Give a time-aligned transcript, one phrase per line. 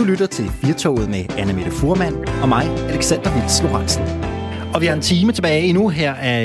[0.00, 4.02] Du lytter til Firtoget med Anna Mette Furman og mig, Alexander Vils Lorentzen.
[4.74, 6.44] Og vi har en time tilbage endnu her af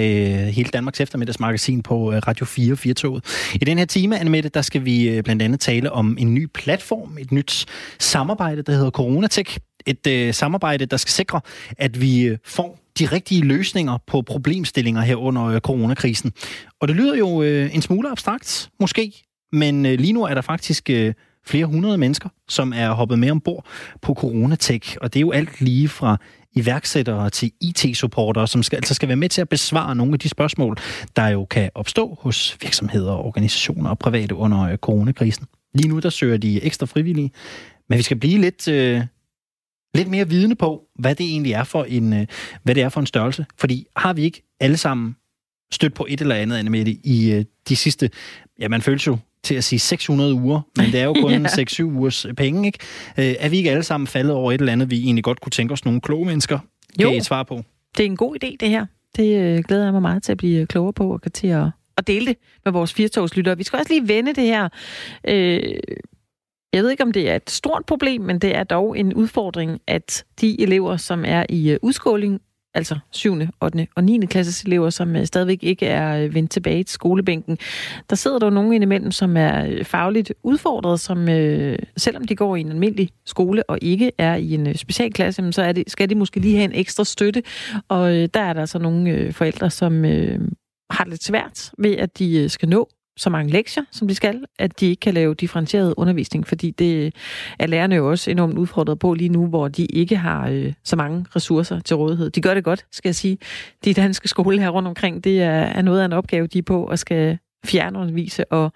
[0.54, 3.52] hele Danmarks eftermiddagsmagasin på øh, Radio 4 Firtoget.
[3.54, 6.34] I den her time, Anne Mette, der skal vi øh, blandt andet tale om en
[6.34, 7.66] ny platform, et nyt
[8.00, 9.58] samarbejde, der hedder Coronatech.
[9.86, 11.42] Et øh, samarbejde, der skal sikre,
[11.78, 16.32] at vi får de rigtige løsninger på problemstillinger her under øh, coronakrisen.
[16.82, 19.14] Og det lyder jo øh, en smule abstrakt, måske,
[19.52, 21.14] men øh, lige nu er der faktisk øh,
[21.48, 23.66] flere hundrede mennesker, som er hoppet med ombord
[24.02, 24.98] på Coronatech.
[25.02, 26.18] Og det er jo alt lige fra
[26.56, 30.30] iværksættere til IT-supportere, som skal, altså skal være med til at besvare nogle af de
[30.30, 30.78] spørgsmål,
[31.16, 35.46] der jo kan opstå hos virksomheder, organisationer og private under øh, coronakrisen.
[35.74, 37.32] Lige nu der søger de ekstra frivillige,
[37.90, 39.02] men vi skal blive lidt, øh,
[39.94, 42.28] lidt mere vidne på, hvad det egentlig er for en, øh,
[42.64, 43.46] hvad det er for en størrelse.
[43.58, 45.16] Fordi har vi ikke alle sammen
[45.72, 48.10] stødt på et eller andet, Annemette, i øh, de sidste,
[48.60, 51.48] ja, man føles jo til at sige 600 uger, men det er jo kun ja.
[51.48, 52.80] 6-7 ugers penge, ikke?
[53.20, 55.52] Øh, er vi ikke alle sammen faldet over et eller andet, vi egentlig godt kunne
[55.52, 56.60] tænke os nogle kloge mennesker?
[57.02, 57.08] Jo.
[57.08, 57.64] Kan I et svar på?
[57.98, 58.86] Det er en god idé, det her.
[59.16, 61.66] Det øh, glæder jeg mig meget til at blive klogere på, og til at,
[61.98, 63.58] at dele det med vores firtogslyttere.
[63.58, 64.70] Vi skal også lige vende det her.
[65.28, 65.80] Øh,
[66.74, 69.82] jeg ved ikke, om det er et stort problem, men det er dog en udfordring,
[69.88, 72.42] at de elever, som er i øh, udskåling,
[72.76, 73.88] altså 7., 8.
[73.96, 74.26] og 9.
[74.26, 77.58] klasses elever, som øh, stadigvæk ikke er øh, vendt tilbage til skolebænken.
[78.10, 81.26] Der sidder der nogen indimellem, som er øh, fagligt udfordret, som
[81.98, 85.72] selvom de går i en almindelig skole og ikke er i en specialklasse, så er
[85.72, 87.44] det, skal de måske lige have en ekstra støtte.
[87.90, 90.04] Og der er der altså nogle forældre, som
[90.90, 94.46] har det lidt svært ved, at de skal nå så mange lektier, som de skal,
[94.60, 97.14] at de ikke kan lave differentieret undervisning, fordi det
[97.60, 100.96] er lærerne jo også enormt udfordret på lige nu, hvor de ikke har øh, så
[100.96, 102.30] mange ressourcer til rådighed.
[102.30, 103.38] De gør det godt, skal jeg sige.
[103.86, 106.64] De danske skole her rundt omkring, det er, er noget af en opgave, de er
[106.64, 108.72] på og skal fjernundervise og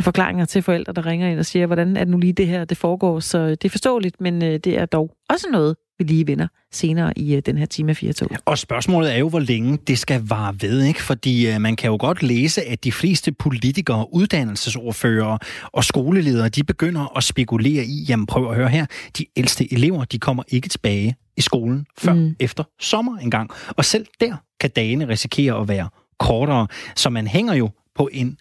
[0.00, 2.64] forklaringer til forældre, der ringer ind og siger, hvordan er det nu lige det her,
[2.64, 3.20] det foregår.
[3.20, 7.18] Så det er forståeligt, men øh, det er dog også noget, vi lige vinder senere
[7.18, 8.28] i øh, den her time af 4 tog.
[8.44, 11.02] Og spørgsmålet er jo, hvor længe det skal vare ved, ikke?
[11.02, 15.38] Fordi uh, man kan jo godt læse, at de fleste politikere, uddannelsesordfører
[15.72, 18.86] og skoleledere, de begynder at spekulere i, jamen prøv at høre her,
[19.18, 22.36] de ældste elever, de kommer ikke tilbage i skolen før mm.
[22.40, 23.50] efter sommer engang.
[23.68, 25.88] Og selv der kan dagene risikere at være
[26.18, 26.66] kortere,
[26.96, 28.38] så man hænger jo på en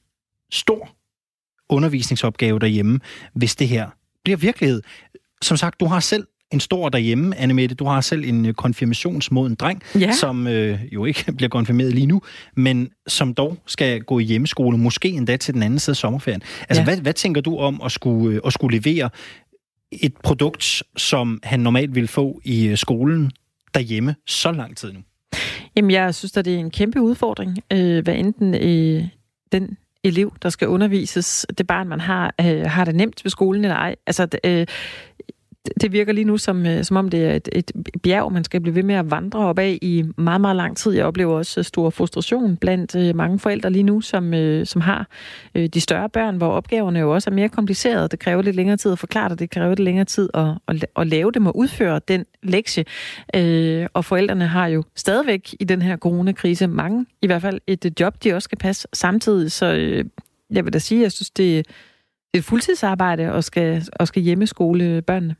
[0.51, 0.89] stor
[1.69, 2.99] undervisningsopgave derhjemme,
[3.33, 3.89] hvis det her
[4.23, 4.81] bliver virkelighed.
[5.41, 7.75] Som sagt, du har selv en stor derhjemme, Annemette.
[7.75, 10.11] Du har selv en øh, konfirmationsmoden dreng, ja.
[10.11, 12.21] som øh, jo ikke bliver konfirmeret lige nu,
[12.55, 16.41] men som dog skal gå i hjemmeskole, måske endda til den anden side af sommerferien.
[16.69, 16.83] Altså, ja.
[16.83, 19.09] hvad, hvad tænker du om at skulle, øh, at skulle levere
[19.91, 23.31] et produkt, som han normalt ville få i øh, skolen
[23.73, 24.99] derhjemme så lang tid nu?
[25.75, 29.07] Jamen, jeg synes at det er en kæmpe udfordring, øh, hvad enten øh,
[29.51, 33.65] den elev, der skal undervises, det barn, man har, øh, har det nemt ved skolen
[33.65, 33.95] eller ej.
[34.07, 34.67] Altså, øh,
[35.81, 37.71] det virker lige nu som, øh, som om det er et, et
[38.03, 40.91] bjerg, man skal blive ved med at vandre op af i meget, meget lang tid.
[40.91, 44.33] Jeg oplever også øh, stor frustration blandt øh, mange forældre lige nu, som,
[44.65, 45.07] som har
[45.55, 48.07] de større børn, hvor opgaverne jo også er mere komplicerede.
[48.07, 50.85] Det kræver lidt længere tid at forklare det, det kræver lidt længere tid at, at,
[50.95, 52.85] at lave dem og udføre den lektie.
[53.93, 58.23] Og forældrene har jo stadigvæk i den her coronakrise mange, i hvert fald et job,
[58.23, 59.51] de også skal passe samtidig.
[59.51, 59.65] Så
[60.51, 61.63] jeg vil da sige, at jeg synes, det er
[62.33, 65.35] et fuldtidsarbejde og skal, og skal hjemmeskole børnene.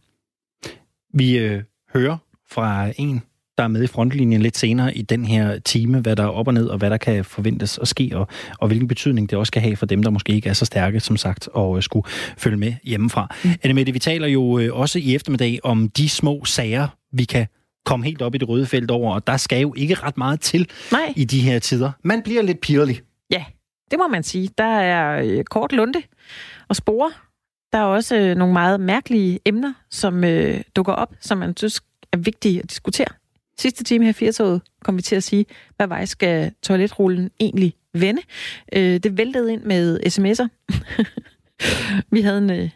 [1.18, 2.18] Vi øh, hører
[2.50, 3.24] fra en,
[3.58, 6.48] der er med i frontlinjen lidt senere i den her time, hvad der er op
[6.48, 8.28] og ned, og hvad der kan forventes at ske, og,
[8.60, 11.00] og hvilken betydning det også kan have for dem, der måske ikke er så stærke,
[11.00, 13.36] som sagt, og øh, skulle følge med hjemmefra.
[13.44, 13.50] Mm.
[13.64, 17.48] Annemette, vi taler jo øh, også i eftermiddag om de små sager, vi kan
[17.86, 20.40] komme helt op i det røde felt over, og der skal jo ikke ret meget
[20.40, 21.14] til Nej.
[21.16, 21.92] i de her tider.
[22.04, 23.02] Man bliver lidt pirlig.
[23.32, 23.46] Ja,
[23.92, 24.50] det må man sige.
[24.58, 26.02] Der er øh, kort lunde
[26.70, 27.12] og spore
[27.76, 31.82] der er også øh, nogle meget mærkelige emner, som øh, dukker op, som man synes
[32.12, 33.08] er vigtige at diskutere.
[33.60, 35.46] Sidste time her i Firtoget kom vi til at sige,
[35.78, 38.22] hvad vej skal toiletrullen egentlig vende?
[38.74, 40.48] Øh, det væltede ind med sms'er.
[42.16, 42.70] vi havde en, øh,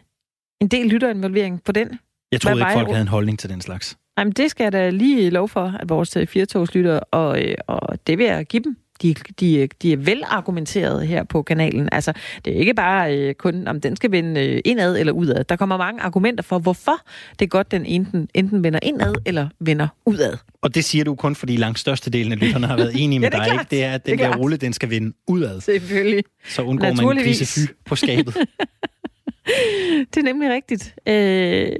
[0.60, 1.98] en del lytterinvolvering på den.
[2.32, 3.98] Jeg troede ikke, folk havde en holdning til den slags.
[4.18, 8.06] Jamen, det skal jeg da lige lov for, at vores øh, firetogslytter, og, øh, og
[8.06, 11.88] det vil jeg give dem de, de, de er velargumenteret her på kanalen.
[11.92, 12.12] Altså,
[12.44, 15.44] det er ikke bare øh, kun, om den skal vende øh, indad eller udad.
[15.44, 17.00] Der kommer mange argumenter for, hvorfor
[17.38, 20.36] det er godt, den enten, enten vender indad eller vender udad.
[20.62, 23.38] Og det siger du kun, fordi langt størstedelen af lytterne har været enige med ja,
[23.38, 23.52] dig.
[23.52, 23.66] Ikke?
[23.70, 25.60] Det er, at den der rulle, den skal vende udad.
[25.60, 26.24] Selvfølgelig.
[26.48, 28.34] Så undgår man en på skabet.
[30.14, 30.94] det er nemlig rigtigt.
[31.06, 31.72] Øh,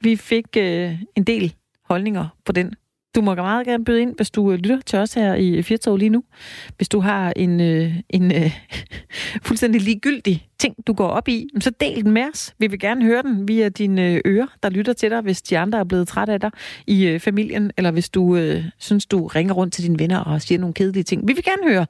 [0.00, 1.54] vi fik øh, en del
[1.84, 2.74] holdninger på den
[3.14, 5.96] du må meget gerne byde ind, hvis du øh, lytter til os her i Firtog
[5.96, 6.24] lige nu.
[6.76, 8.52] Hvis du har en, øh, en øh,
[9.46, 12.54] fuldstændig ligegyldig ting, du går op i, så del den med os.
[12.58, 15.58] Vi vil gerne høre den via dine øh, ører, der lytter til dig, hvis de
[15.58, 16.50] andre er blevet trætte af dig
[16.86, 20.42] i øh, familien, eller hvis du øh, synes, du ringer rundt til dine venner og
[20.42, 21.28] siger nogle kedelige ting.
[21.28, 21.86] Vi vil gerne høre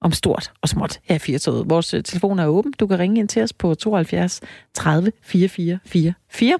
[0.00, 1.70] om stort og småt her i Firtoget.
[1.70, 2.72] Vores øh, telefon er åben.
[2.80, 4.40] Du kan ringe ind til os på 72
[4.74, 6.58] 30 44 44.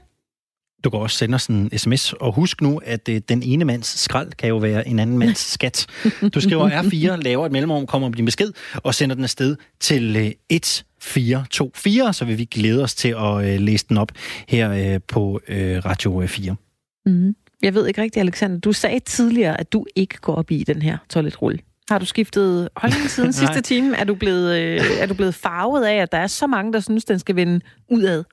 [0.84, 4.00] Du kan også sende os en sms, og husk nu, at øh, den ene mands
[4.00, 5.86] skrald kan jo være en anden mands skat.
[6.34, 10.16] Du skriver R4, laver et mellemrum, kommer med din besked, og sender den afsted til
[10.16, 14.12] øh, 1424, så vil vi glæde os til at øh, læse den op
[14.48, 16.56] her øh, på øh, Radio 4.
[17.06, 17.36] Mm.
[17.62, 18.58] Jeg ved ikke rigtigt, Alexander.
[18.58, 21.58] Du sagde tidligere, at du ikke går op i den her toiletrulle.
[21.90, 23.96] Har du skiftet holdning siden sidste time?
[23.96, 26.81] Er du, blevet, øh, er du blevet farvet af, at der er så mange, der
[26.81, 27.60] synes, den skal vende
[27.90, 28.25] udad?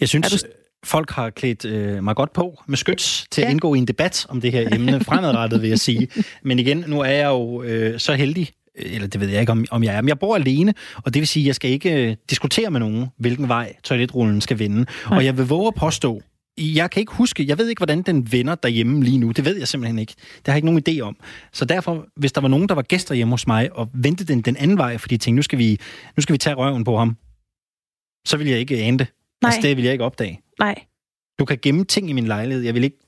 [0.00, 0.48] Jeg synes, du...
[0.84, 3.46] folk har klædt øh, mig godt på med skyts til ja.
[3.46, 6.08] at indgå i en debat om det her emne fremadrettet, vil jeg sige.
[6.42, 9.64] Men igen, nu er jeg jo øh, så heldig, eller det ved jeg ikke, om,
[9.70, 12.08] om jeg er, men jeg bor alene, og det vil sige, at jeg skal ikke
[12.08, 14.76] øh, diskutere med nogen, hvilken vej toiletrullen skal vende.
[15.10, 15.18] Nej.
[15.18, 16.22] Og jeg vil våge at påstå,
[16.58, 19.30] jeg kan ikke huske, jeg ved ikke, hvordan den vender derhjemme lige nu.
[19.30, 20.14] Det ved jeg simpelthen ikke.
[20.16, 21.16] Det har jeg ikke nogen idé om.
[21.52, 24.42] Så derfor, hvis der var nogen, der var gæster hjemme hos mig, og ventede den
[24.42, 25.80] den anden vej, fordi de tænkte, nu skal vi,
[26.16, 27.16] nu skal vi tage røven på ham,
[28.26, 29.06] så vil jeg ikke ane det.
[29.42, 29.48] Nej.
[29.48, 30.40] Altså, det vil jeg ikke opdage.
[30.58, 30.84] Nej.
[31.38, 32.64] Du kan gemme ting i min lejlighed.
[32.64, 32.98] Jeg vil ikke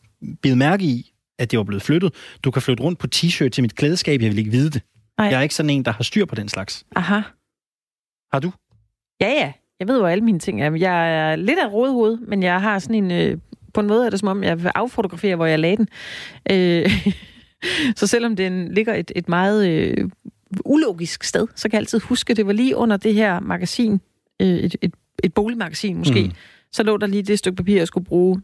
[0.42, 2.14] bide mærke i, at det var blevet flyttet.
[2.44, 4.22] Du kan flytte rundt på t-shirt til mit klædeskab.
[4.22, 4.82] Jeg vil ikke vide det.
[5.18, 5.26] Nej.
[5.26, 6.86] Jeg er ikke sådan en, der har styr på den slags.
[6.96, 7.20] Aha.
[8.32, 8.52] Har du?
[9.20, 9.52] Ja, ja.
[9.80, 10.76] Jeg ved, hvor alle mine ting er.
[10.76, 13.10] Jeg er lidt af rådhoved, men jeg har sådan en...
[13.10, 13.38] Øh,
[13.74, 15.88] på en måde er det som om, jeg vil affotografere, hvor jeg lagde den.
[16.50, 16.90] Øh,
[17.98, 20.10] så selvom den ligger et, et meget øh,
[20.64, 24.00] ulogisk sted, så kan jeg altid huske, at det var lige under det her magasin,
[24.42, 24.94] øh, et, et,
[25.24, 26.32] et boligmagasin måske, mm.
[26.76, 28.42] Så lå der lige det stykke papir, jeg skulle bruge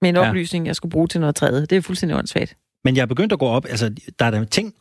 [0.00, 0.68] med en oplysning, ja.
[0.68, 1.66] jeg skulle bruge til noget tredje.
[1.66, 2.54] Det er fuldstændig åndssvagt.
[2.84, 4.74] Men jeg er begyndt at gå op, altså der er der ting,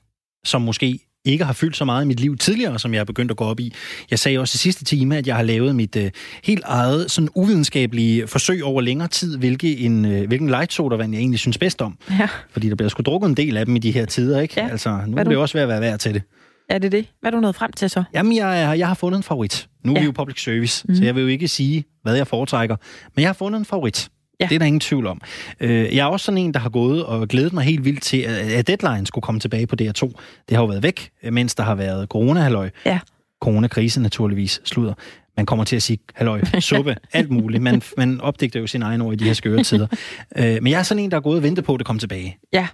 [0.45, 3.31] som måske ikke har fyldt så meget i mit liv tidligere, som jeg er begyndt
[3.31, 3.73] at gå op i.
[4.11, 6.03] Jeg sagde også i sidste time, at jeg har lavet mit uh,
[6.43, 11.19] helt eget sådan uvidenskabelige forsøg over længere tid, hvilke en, uh, hvilken light sodavand jeg
[11.19, 11.97] egentlig synes bedst om.
[12.19, 12.27] Ja.
[12.51, 14.53] Fordi der bliver sgu drukket en del af dem i de her tider, ikke?
[14.57, 14.67] Ja.
[14.67, 16.21] Altså, nu er det jo også ved at være værd til det.
[16.71, 17.05] Er det det?
[17.21, 18.03] Hvad er du nået frem til så?
[18.13, 19.69] Jamen, jeg, jeg har fundet en favorit.
[19.83, 19.99] Nu er ja.
[19.99, 20.95] vi jo public service, mm.
[20.95, 22.75] så jeg vil jo ikke sige, hvad jeg foretrækker.
[23.15, 24.09] Men jeg har fundet en favorit.
[24.39, 24.45] Ja.
[24.45, 25.21] Det er der ingen tvivl om.
[25.59, 28.17] Øh, jeg er også sådan en, der har gået og glædet mig helt vildt til,
[28.17, 30.11] at deadline skulle komme tilbage på DR2.
[30.49, 32.69] Det har jo været væk, mens der har været corona-halløj.
[32.85, 32.99] Ja.
[33.41, 34.93] Corona-krise naturligvis, sluder.
[35.37, 37.63] Man kommer til at sige halløj, suppe, alt muligt.
[37.63, 39.87] Man, man opdigter jo sin egen ord i de her skøre tider.
[40.37, 41.99] Øh, men jeg er sådan en, der er gået og ventet på, at det kommer
[41.99, 42.37] tilbage.
[42.53, 42.67] Ja.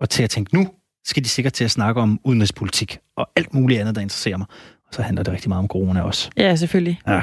[0.00, 0.68] Og til at tænke, nu
[1.06, 4.46] skal de sikkert til at snakke om udenrigspolitik og alt muligt andet, der interesserer mig.
[4.88, 6.30] Og så handler det rigtig meget om corona også.
[6.36, 7.00] Ja, selvfølgelig.
[7.06, 7.22] Ja.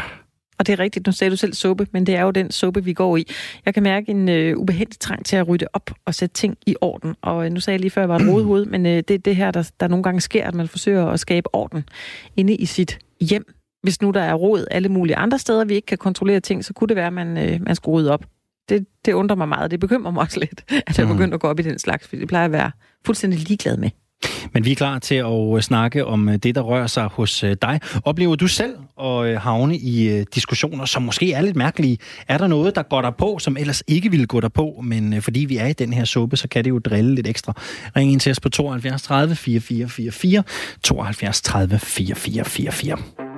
[0.57, 2.83] Og det er rigtigt, nu sagde du selv suppe, men det er jo den suppe,
[2.83, 3.25] vi går i.
[3.65, 6.75] Jeg kan mærke en øh, ubehagelig trang til at rydde op og sætte ting i
[6.81, 7.15] orden.
[7.21, 9.11] Og øh, nu sagde jeg lige før, at jeg var et rodehoved, men øh, det
[9.11, 11.83] er det her, der, der nogle gange sker, at man forsøger at skabe orden
[12.37, 13.53] inde i sit hjem.
[13.83, 16.73] Hvis nu der er råd alle mulige andre steder, vi ikke kan kontrollere ting, så
[16.73, 18.25] kunne det være, at man, øh, man skulle rydde op.
[18.69, 19.71] Det, det undrer mig meget.
[19.71, 21.13] Det bekymrer mig også lidt, at jeg mm.
[21.13, 22.71] begynder at gå op i den slags, fordi det plejer at være
[23.05, 23.89] fuldstændig ligeglad med.
[24.53, 27.43] Men vi er klar til at øh, snakke om øh, det, der rører sig hos
[27.43, 27.79] øh, dig.
[28.05, 31.97] Oplever du selv at havne i diskussioner, som måske er lidt mærkelige?
[32.27, 35.21] Er der noget, der går der på, som ellers ikke ville gå der på, men
[35.21, 37.53] fordi vi er i den her suppe, så kan det jo drille lidt ekstra.
[37.95, 40.43] Ring ind til os på 72 30 4444,
[40.83, 43.32] 72 30 4444.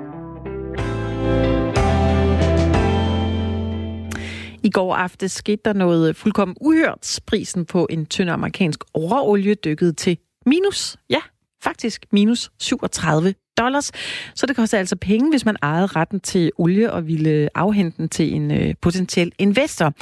[4.65, 7.19] I går aftes skete der noget fuldkommen uhørt.
[7.25, 11.19] Prisen på en tynd amerikansk råolie dykkede til minus, ja,
[11.63, 13.91] faktisk minus 37 dollars.
[14.35, 18.09] Så det koster altså penge, hvis man ejede retten til olie og ville afhente den
[18.09, 19.93] til en øh, potentiel investor.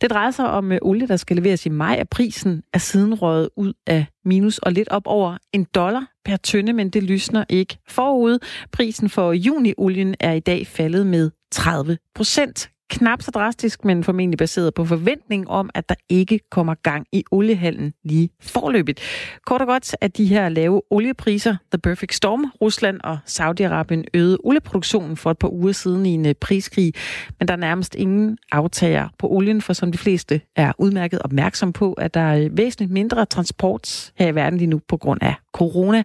[0.00, 3.14] Det drejer sig om øh, olie, der skal leveres i maj, og prisen er siden
[3.14, 7.44] røget ud af minus og lidt op over en dollar per tønde, men det lysner
[7.48, 8.38] ikke forud.
[8.72, 12.70] Prisen for juni-olien er i dag faldet med 30 procent.
[12.90, 17.24] Knap så drastisk, men formentlig baseret på forventning om, at der ikke kommer gang i
[17.30, 19.00] oliehandlen lige forløbet.
[19.46, 24.38] Kort og godt, at de her lave oliepriser, The Perfect Storm, Rusland og Saudi-Arabien øgede
[24.44, 26.92] olieproduktionen for et par uger siden i en øh, priskrig,
[27.38, 31.72] men der er nærmest ingen aftager på olien, for som de fleste er udmærket opmærksom
[31.72, 35.34] på, at der er væsentligt mindre transport her i verden lige nu på grund af
[35.52, 36.02] corona.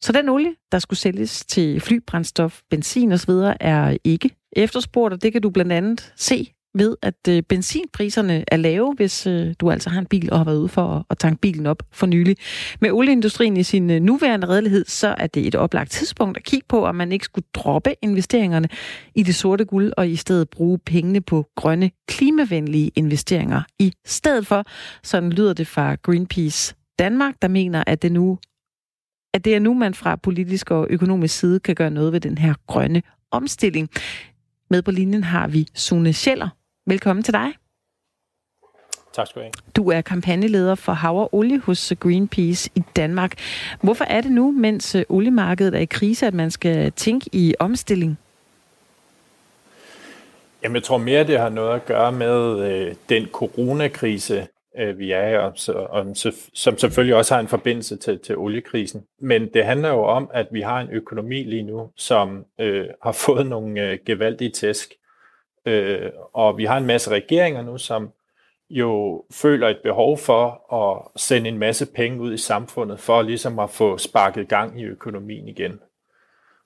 [0.00, 5.32] Så den olie, der skulle sælges til flybrændstof, benzin osv., er ikke efterspurgt, og det
[5.32, 9.90] kan du blandt andet se ved, at øh, benzinpriserne er lave, hvis øh, du altså
[9.90, 12.36] har en bil og har været ude for at, at tanke bilen op for nylig.
[12.80, 16.66] Med olieindustrien i sin øh, nuværende redelighed, så er det et oplagt tidspunkt at kigge
[16.68, 18.68] på, om man ikke skulle droppe investeringerne
[19.14, 24.46] i det sorte guld og i stedet bruge pengene på grønne, klimavenlige investeringer i stedet
[24.46, 24.64] for.
[25.02, 28.38] Sådan lyder det fra Greenpeace Danmark, der mener, at det nu
[29.34, 32.38] at det er nu, man fra politisk og økonomisk side kan gøre noget ved den
[32.38, 33.88] her grønne omstilling.
[34.70, 36.48] Med på linjen har vi Sune Scheller.
[36.86, 37.52] Velkommen til dig.
[39.12, 39.52] Tak skal du have.
[39.76, 43.34] Du er kampagneleder for Hav Olie hos Greenpeace i Danmark.
[43.82, 48.18] Hvorfor er det nu, mens oliemarkedet er i krise, at man skal tænke i omstilling?
[50.62, 54.46] Jamen, jeg tror mere, det har noget at gøre med øh, den coronakrise,
[54.78, 55.54] øh, vi er i, og,
[55.90, 56.16] og,
[56.54, 59.04] som selvfølgelig også har en forbindelse til, til oliekrisen.
[59.20, 63.12] Men det handler jo om, at vi har en økonomi lige nu, som øh, har
[63.26, 64.94] fået nogle øh, gevaldige tæsk.
[65.66, 68.12] Øh, og vi har en masse regeringer nu, som
[68.70, 73.58] jo føler et behov for at sende en masse penge ud i samfundet, for ligesom
[73.58, 75.80] at få sparket gang i økonomien igen.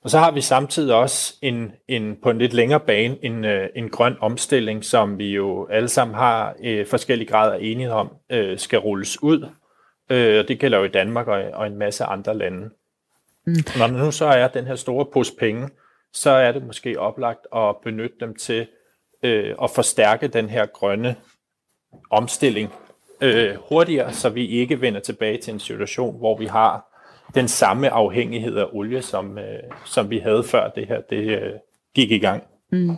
[0.05, 3.69] Og så har vi samtidig også en, en på en lidt længere bane en, øh,
[3.75, 8.13] en grøn omstilling, som vi jo alle sammen har øh, forskellige grader af enighed om,
[8.31, 9.49] øh, skal rulles ud.
[10.11, 12.71] Øh, og det gælder jo i Danmark og, og en masse andre lande.
[13.47, 13.55] Mm.
[13.79, 15.69] Når nu så er den her store pose penge,
[16.13, 18.67] så er det måske oplagt at benytte dem til
[19.23, 21.17] øh, at forstærke den her grønne
[22.11, 22.73] omstilling
[23.21, 26.92] øh, hurtigere, så vi ikke vender tilbage til en situation, hvor vi har
[27.35, 29.45] den samme afhængighed af olie, som, øh,
[29.85, 31.53] som vi havde før det her det, øh,
[31.95, 32.43] gik i gang.
[32.73, 32.97] Mm.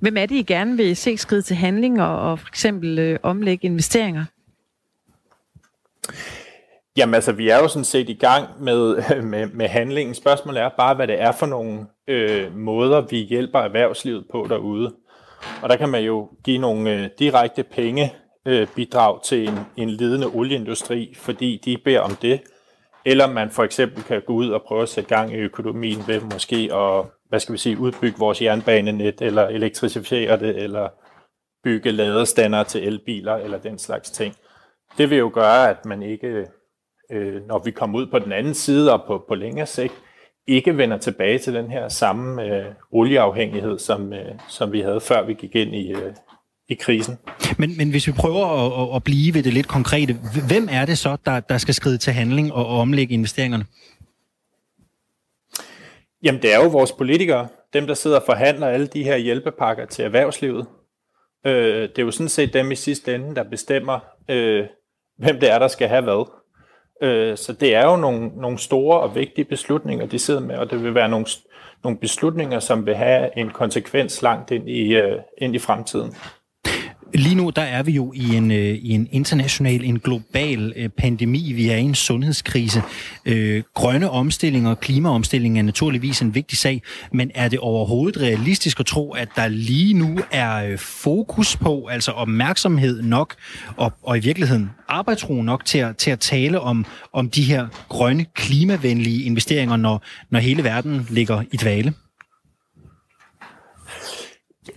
[0.00, 3.18] Hvem er det, I gerne vil se skridt til handling og, og for eksempel øh,
[3.22, 4.24] omlægge investeringer?
[6.96, 10.14] Jamen altså, vi er jo sådan set i gang med, med, med handlingen.
[10.14, 14.94] Spørgsmålet er bare, hvad det er for nogle øh, måder, vi hjælper erhvervslivet på derude.
[15.62, 18.12] Og der kan man jo give nogle øh, direkte penge
[18.46, 22.40] øh, bidrag til en, en ledende olieindustri, fordi de beder om det.
[23.10, 26.20] Eller man for eksempel kan gå ud og prøve at sætte gang i økonomien ved
[26.20, 30.88] måske at hvad skal vi sige, udbygge vores jernbanenet, eller elektrificere det, eller
[31.64, 34.34] bygge ladestander til elbiler, eller den slags ting.
[34.98, 36.46] Det vil jo gøre, at man ikke,
[37.12, 39.94] øh, når vi kommer ud på den anden side og på, på længere sigt,
[40.46, 45.26] ikke vender tilbage til den her samme øh, olieafhængighed, som, øh, som vi havde før
[45.26, 46.12] vi gik ind i, øh,
[46.68, 47.18] i krisen.
[47.58, 50.12] Men, men hvis vi prøver at, at blive ved det lidt konkrete,
[50.48, 53.64] hvem er det så, der, der skal skride til handling og, og omlægge investeringerne?
[56.22, 59.86] Jamen det er jo vores politikere, dem der sidder og forhandler alle de her hjælpepakker
[59.86, 60.66] til erhvervslivet.
[61.46, 63.98] Øh, det er jo sådan set dem i sidste ende, der bestemmer,
[64.28, 64.64] øh,
[65.18, 66.30] hvem det er, der skal have hvad.
[67.02, 70.70] Øh, så det er jo nogle, nogle store og vigtige beslutninger, de sidder med, og
[70.70, 71.26] det vil være nogle,
[71.84, 76.14] nogle beslutninger, som vil have en konsekvens langt ind i, øh, ind i fremtiden.
[77.14, 80.88] Lige nu, der er vi jo i en, øh, i en international, en global øh,
[80.88, 81.52] pandemi.
[81.52, 82.82] Vi er i en sundhedskrise.
[83.24, 88.80] Øh, grønne omstillinger og klimaomstilling er naturligvis en vigtig sag, men er det overhovedet realistisk
[88.80, 93.34] at tro, at der lige nu er øh, fokus på, altså opmærksomhed nok,
[93.76, 97.66] og, og i virkeligheden arbejdsro nok til at, til at tale om, om de her
[97.88, 101.94] grønne, klimavenlige investeringer, når, når hele verden ligger i dvale?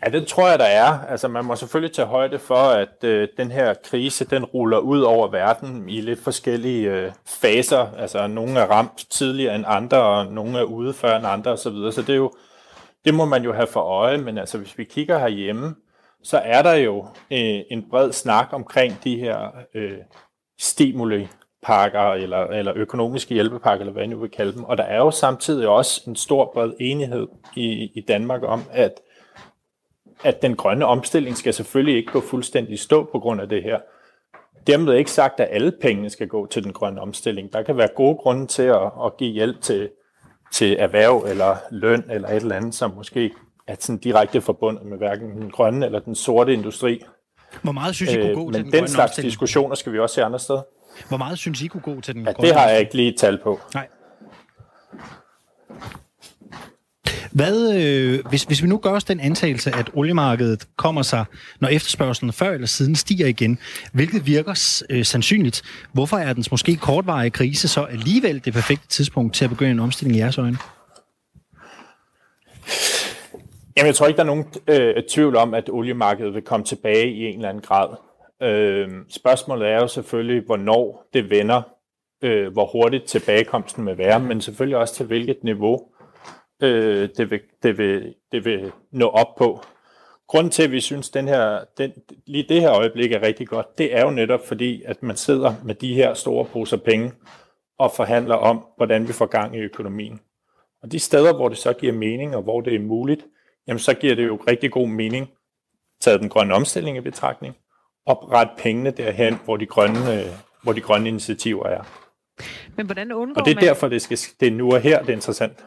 [0.05, 1.00] Ja, det tror jeg, der er.
[1.00, 5.01] Altså, man må selvfølgelig tage højde for, at øh, den her krise, den ruller ud
[5.01, 7.93] over verden i lidt forskellige øh, faser.
[7.98, 11.72] Altså, nogle er ramt tidligere end andre, og nogle er ude før end andre osv.
[11.72, 12.31] Så, så det, er jo,
[13.05, 14.17] det må man jo have for øje.
[14.17, 15.75] Men altså, hvis vi kigger herhjemme,
[16.24, 19.98] så er der jo øh, en bred snak omkring de her øh,
[20.60, 21.27] stimuli
[21.63, 24.63] pakker eller, eller økonomiske hjælpepakker, eller hvad I nu vil kalde dem.
[24.63, 29.01] Og der er jo samtidig også en stor bred enighed i, i Danmark om, at
[30.24, 33.80] at den grønne omstilling skal selvfølgelig ikke gå fuldstændig stå på grund af det her.
[34.68, 37.54] Dermed ikke sagt, at alle pengene skal gå til den grønne omstilling.
[37.54, 39.90] Der kan være gode grunde til at, at give hjælp til,
[40.51, 43.32] til erhverv eller løn eller et eller andet, som måske
[43.68, 47.01] er sådan direkte forbundet med hverken den grønne eller den sorte industri.
[47.62, 49.32] Hvor meget synes I kunne gå øh, til den, den slags omstilling?
[49.32, 50.62] diskussioner skal vi også se andre steder.
[51.08, 53.13] Hvor meget synes I kunne gå til den ja, grønne det har jeg ikke lige
[53.13, 53.60] et tal på.
[53.74, 53.88] Nej.
[57.32, 61.26] Hvad, øh, hvis, hvis vi nu gør os den antagelse, at oliemarkedet kommer sig,
[61.60, 63.60] når efterspørgselen før eller siden stiger igen,
[63.94, 65.62] hvilket virker øh, sandsynligt,
[65.94, 69.80] hvorfor er dens måske kortvarige krise så alligevel det perfekte tidspunkt til at begynde en
[69.80, 70.58] omstilling i jeres øjne?
[73.78, 77.12] Jamen, jeg tror ikke, der er nogen øh, tvivl om, at oliemarkedet vil komme tilbage
[77.12, 77.88] i en eller anden grad.
[78.42, 81.62] Øh, spørgsmålet er jo selvfølgelig, hvornår det vender,
[82.22, 85.90] øh, hvor hurtigt tilbagekomsten vil være, men selvfølgelig også til hvilket niveau
[86.62, 89.63] øh, det, vil, det, vil, det vil nå op på.
[90.27, 91.91] grunden til, at vi synes, den her, den,
[92.25, 95.53] lige det her øjeblik er rigtig godt, det er jo netop fordi, at man sidder
[95.63, 97.12] med de her store poser penge
[97.80, 100.20] og forhandler om, hvordan vi får gang i økonomien.
[100.84, 103.25] Og de steder, hvor det så giver mening, og hvor det er muligt,
[103.68, 105.30] jamen så giver det jo rigtig god mening,
[106.01, 107.56] taget den grønne omstilling i betragtning,
[108.06, 110.24] oprette pengene derhen, hvor de grønne,
[110.63, 111.84] hvor de grønne initiativer er.
[112.75, 113.63] Men hvordan undgår og det er man...
[113.63, 115.65] derfor, det, skal, det er nu og her, det er interessant.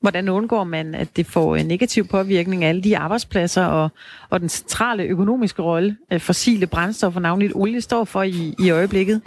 [0.00, 3.88] Hvordan undgår man, at det får en negativ påvirkning af alle de arbejdspladser og,
[4.30, 9.22] og den centrale økonomiske rolle, øh, fossile brændstoffer, navnligt olie, står for i, i øjeblikket?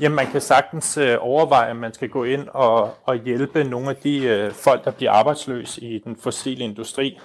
[0.00, 3.90] Jamen, man kan sagtens øh, overveje, at man skal gå ind og, og hjælpe nogle
[3.90, 7.18] af de øh, folk, der bliver arbejdsløse i den fossile industri.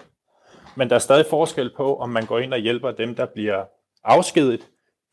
[0.76, 3.64] Men der er stadig forskel på, om man går ind og hjælper dem, der bliver
[4.04, 4.62] afskedet,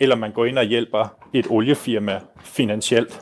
[0.01, 3.21] eller man går ind og hjælper et oliefirma finansielt.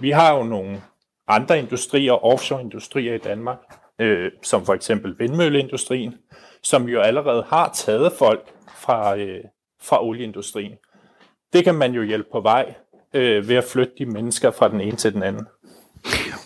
[0.00, 0.80] Vi har jo nogle
[1.28, 3.58] andre industrier, offshore-industrier i Danmark,
[4.00, 6.14] øh, som for eksempel vindmølleindustrien,
[6.62, 9.40] som jo allerede har taget folk fra, øh,
[9.82, 10.72] fra olieindustrien.
[11.52, 12.74] Det kan man jo hjælpe på vej
[13.14, 15.46] øh, ved at flytte de mennesker fra den ene til den anden.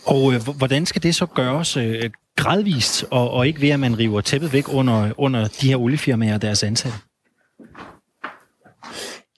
[0.07, 3.99] Og øh, hvordan skal det så gøres øh, gradvist, og, og ikke ved at man
[3.99, 6.99] river tæppet væk under, under de her oliefirmaer og deres ansatte?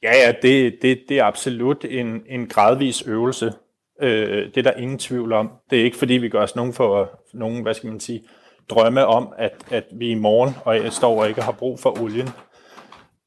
[0.02, 3.52] Ja, ja, det, det, det er absolut en, en gradvis øvelse.
[4.02, 5.50] Øh, det er der ingen tvivl om.
[5.71, 8.23] Det er ikke fordi, vi gør os nogen for nogen, hvad skal man sige,
[8.71, 12.02] drømme om, at, at vi i morgen og jeg står og ikke har brug for
[12.02, 12.28] olien.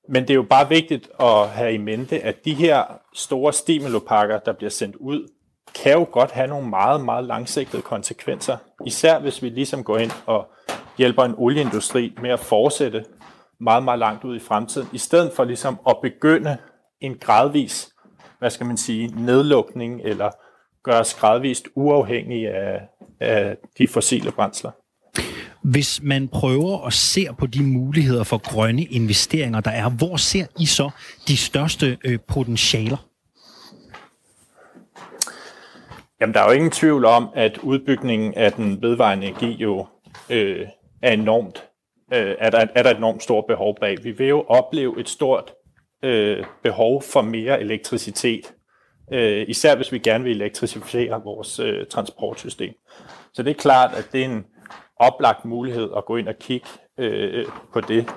[0.09, 4.39] Men det er jo bare vigtigt at have i mente, at de her store stimulopakker,
[4.39, 5.27] der bliver sendt ud,
[5.75, 8.57] kan jo godt have nogle meget, meget langsigtede konsekvenser.
[8.85, 10.47] Især hvis vi ligesom går ind og
[10.97, 13.05] hjælper en olieindustri med at fortsætte
[13.59, 16.57] meget, meget langt ud i fremtiden, i stedet for ligesom at begynde
[17.01, 17.89] en gradvis,
[18.39, 20.29] hvad skal man sige, nedlukning eller
[20.83, 22.81] gøre os gradvist uafhængige af,
[23.19, 24.71] af de fossile brændsler.
[25.63, 30.45] Hvis man prøver at se på de muligheder for grønne investeringer, der er, hvor ser
[30.59, 30.89] I så
[31.27, 32.97] de største øh, potentialer?
[36.21, 39.87] Jamen, der er jo ingen tvivl om, at udbygningen af den vedvarende energi jo
[40.29, 40.67] øh,
[41.01, 41.63] er enormt,
[42.13, 44.03] øh, er, der, er der et enormt stort behov bag.
[44.03, 45.53] Vi vil jo opleve et stort
[46.03, 48.53] øh, behov for mere elektricitet,
[49.11, 52.73] øh, især hvis vi gerne vil elektrificere vores øh, transportsystem.
[53.33, 54.45] Så det er klart, at det er en
[54.99, 58.09] oplagt mulighed at gå ind og kigge øh, på det.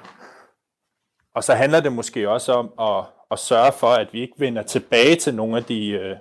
[1.35, 4.63] Og så handler det måske også om at, at sørge for, at vi ikke vender
[4.63, 6.17] tilbage til nogle af de, øh,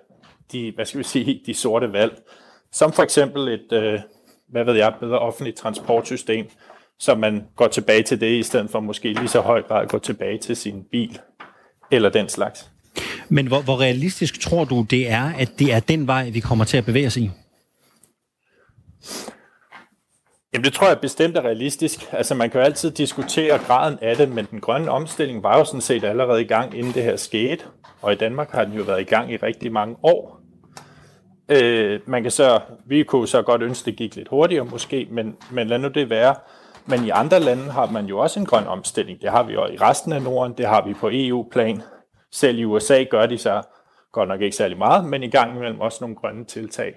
[0.51, 2.21] de hvad skal vi sige, de sorte valg.
[2.71, 3.99] Som for eksempel et, øh,
[4.47, 6.49] hvad ved jeg, bedre offentligt transportsystem,
[6.99, 9.89] så man går tilbage til det, i stedet for måske lige så høj grad at
[9.89, 11.19] gå tilbage til sin bil
[11.91, 12.72] eller den slags.
[13.29, 16.65] Men hvor, hvor realistisk tror du, det er, at det er den vej, vi kommer
[16.65, 17.31] til at bevæge os i?
[20.53, 21.99] Jamen det tror jeg bestemt er realistisk.
[22.11, 25.65] Altså man kan jo altid diskutere graden af det, men den grønne omstilling var jo
[25.65, 27.63] sådan set allerede i gang, inden det her skete.
[28.01, 30.39] Og i Danmark har den jo været i gang i rigtig mange år.
[31.49, 35.35] Øh, man kan så, vi kunne så godt ønske, det gik lidt hurtigere måske, men,
[35.51, 36.35] men lad nu det være.
[36.85, 39.21] Men i andre lande har man jo også en grøn omstilling.
[39.21, 41.81] Det har vi jo i resten af Norden, det har vi på EU-plan.
[42.33, 43.61] Selv i USA gør de så
[44.11, 46.95] godt nok ikke særlig meget, men i gang imellem også nogle grønne tiltag.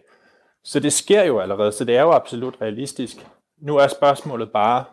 [0.64, 3.16] Så det sker jo allerede, så det er jo absolut realistisk.
[3.58, 4.84] Nu er spørgsmålet bare,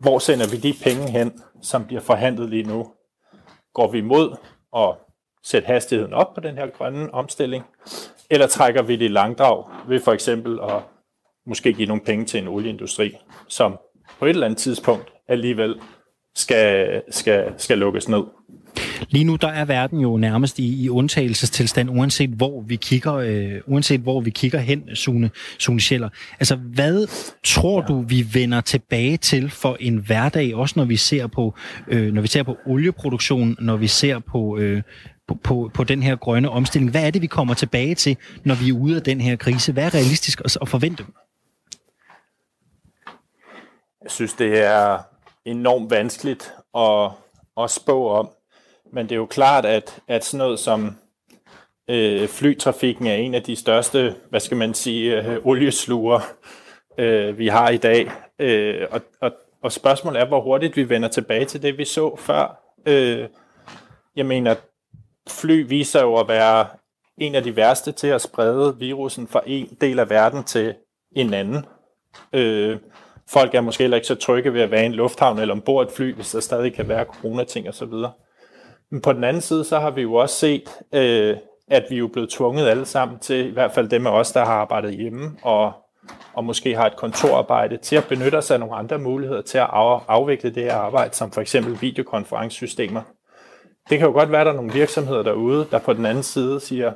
[0.00, 2.92] hvor sender vi de penge hen, som bliver forhandlet lige nu?
[3.74, 4.36] Går vi imod
[4.76, 4.94] at
[5.42, 7.64] sætte hastigheden op på den her grønne omstilling,
[8.30, 10.82] eller trækker vi det i langdrag ved for eksempel at
[11.46, 13.16] måske give nogle penge til en olieindustri,
[13.48, 13.78] som
[14.18, 15.80] på et eller andet tidspunkt alligevel
[16.34, 18.22] skal, skal, skal lukkes ned.
[19.10, 23.60] Lige nu der er verden jo nærmest i, i undtagelsestilstand, uanset hvor vi kigger, øh,
[23.66, 26.08] uanset hvor vi kigger hen, Sune, Sune Scheller.
[26.40, 27.06] Altså, hvad
[27.44, 27.86] tror ja.
[27.86, 31.54] du, vi vender tilbage til for en hverdag, også når vi ser på,
[31.88, 34.82] øh, når vi ser på olieproduktion, når vi ser på, øh,
[35.28, 36.90] på, på, på den her grønne omstilling?
[36.90, 39.72] Hvad er det, vi kommer tilbage til, når vi er ude af den her krise?
[39.72, 41.04] Hvad er realistisk at, at forvente?
[44.02, 44.98] Jeg synes, det er
[45.44, 47.10] enormt vanskeligt at,
[47.64, 48.28] at spå om.
[48.92, 50.96] Men det er jo klart, at, at sådan noget som
[51.90, 56.20] øh, flytrafikken er en af de største, hvad skal man sige, øh, oliesluger,
[56.98, 58.10] øh, vi har i dag.
[58.38, 62.16] Øh, og, og, og spørgsmålet er, hvor hurtigt vi vender tilbage til det, vi så
[62.16, 62.74] før.
[62.86, 63.28] Øh,
[64.16, 64.54] jeg mener,
[65.28, 66.66] fly viser jo at være
[67.18, 70.74] en af de værste til at sprede virusen fra en del af verden til
[71.16, 71.66] en anden.
[72.32, 72.78] Øh,
[73.30, 75.86] folk er måske heller ikke så trygge ved at være i en lufthavn eller ombord
[75.86, 77.92] et fly, hvis der stadig kan være coronating osv.
[78.92, 81.36] Men på den anden side, så har vi jo også set, øh,
[81.68, 84.32] at vi er jo blevet tvunget alle sammen til, i hvert fald dem af os,
[84.32, 85.72] der har arbejdet hjemme, og
[86.34, 89.68] og måske har et kontorarbejde, til at benytte sig af nogle andre muligheder til at
[90.08, 93.02] afvikle det her arbejde, som for eksempel videokonferencesystemer.
[93.90, 96.22] Det kan jo godt være, at der er nogle virksomheder derude, der på den anden
[96.22, 96.92] side siger,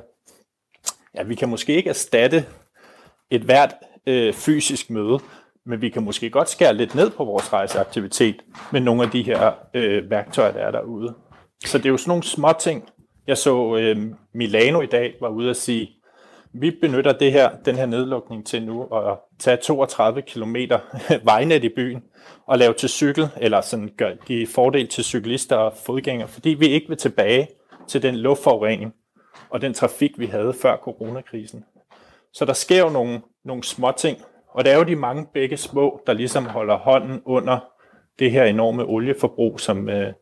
[1.15, 2.45] ja, vi kan måske ikke erstatte
[3.31, 3.73] et hvert
[4.07, 5.19] øh, fysisk møde,
[5.65, 8.35] men vi kan måske godt skære lidt ned på vores rejseaktivitet
[8.71, 11.13] med nogle af de her øh, værktøjer, der er derude.
[11.65, 12.89] Så det er jo sådan nogle små ting.
[13.27, 13.97] Jeg så øh,
[14.33, 15.89] Milano i dag var ude at sige,
[16.53, 20.55] vi benytter det her, den her nedlukning til nu at tage 32 km
[21.23, 22.03] vejnet i byen
[22.47, 26.67] og lave til cykel, eller sådan gør give fordel til cyklister og fodgængere, fordi vi
[26.67, 27.47] ikke vil tilbage
[27.87, 28.93] til den luftforurening
[29.49, 31.63] og den trafik, vi havde før coronakrisen.
[32.33, 34.17] Så der sker jo nogle, nogle små ting,
[34.49, 37.59] og det er jo de mange begge små, der ligesom holder hånden under
[38.19, 40.13] det her enorme olieforbrug, som, øh,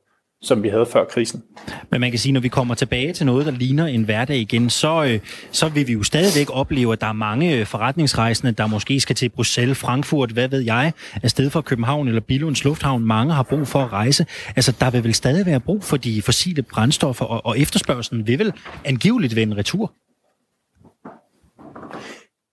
[0.45, 1.43] som vi havde før krisen.
[1.91, 4.69] Men man kan sige, når vi kommer tilbage til noget, der ligner en hverdag igen,
[4.69, 5.19] så, øh,
[5.51, 9.15] så vil vi jo stadigvæk opleve, at der er mange øh, forretningsrejsende, der måske skal
[9.15, 10.91] til Bruxelles, Frankfurt, hvad ved jeg,
[11.23, 13.05] afsted fra København eller Billunds Lufthavn.
[13.05, 14.25] Mange har brug for at rejse.
[14.55, 18.39] Altså, der vil vel stadig være brug for de fossile brændstoffer, og, og efterspørgselen vil
[18.39, 18.53] vel
[18.85, 19.93] angiveligt vende retur?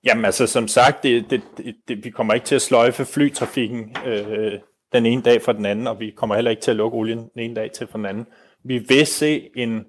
[0.05, 3.97] Jamen altså, som sagt, det, det, det, det, vi kommer ikke til at sløjfe flytrafikken
[4.07, 4.53] øh,
[4.93, 7.19] den ene dag fra den anden, og vi kommer heller ikke til at lukke olien
[7.19, 8.27] den ene dag til fra den anden.
[8.65, 9.87] Vi vil se en,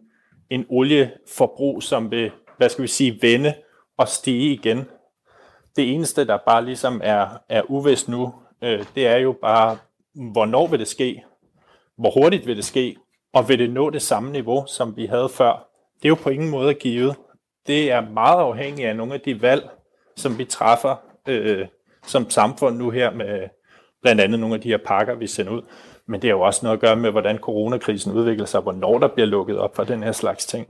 [0.49, 3.53] en olieforbrug, som vil, hvad skal vi sige, vende
[3.97, 4.85] og stige igen.
[5.75, 9.77] Det eneste, der bare ligesom er, er uvist nu, øh, det er jo bare,
[10.33, 11.23] hvornår vil det ske?
[11.97, 12.95] Hvor hurtigt vil det ske?
[13.33, 15.69] Og vil det nå det samme niveau, som vi havde før?
[15.95, 17.15] Det er jo på ingen måde givet.
[17.67, 19.69] Det er meget afhængigt af nogle af de valg,
[20.15, 20.95] som vi træffer
[21.27, 21.67] øh,
[22.07, 23.49] som samfund nu her med
[24.03, 25.61] blandt andet nogle af de her pakker, vi sender ud.
[26.07, 29.07] Men det har jo også noget at gøre med, hvordan coronakrisen udvikler sig, hvornår der
[29.07, 30.67] bliver lukket op for den her slags ting.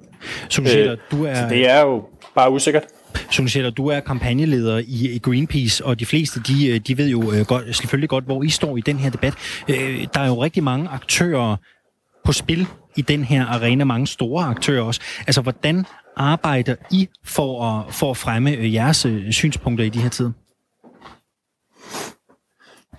[0.92, 1.36] øh, du er...
[1.36, 2.04] Så det er jo
[2.36, 2.84] bare usikkert.
[3.32, 7.46] Sunsheta, du er kampagneleder i Greenpeace, og de fleste, de, øh, de ved jo øh,
[7.46, 9.34] godt, selvfølgelig godt, hvor I står i den her debat.
[9.70, 11.56] Øh, der er jo rigtig mange aktører
[12.26, 15.02] på spil i den her arena, mange store aktører også.
[15.28, 15.86] Altså, hvordan
[16.18, 20.32] arbejder I for at, for at fremme jeres synspunkter i de her tider?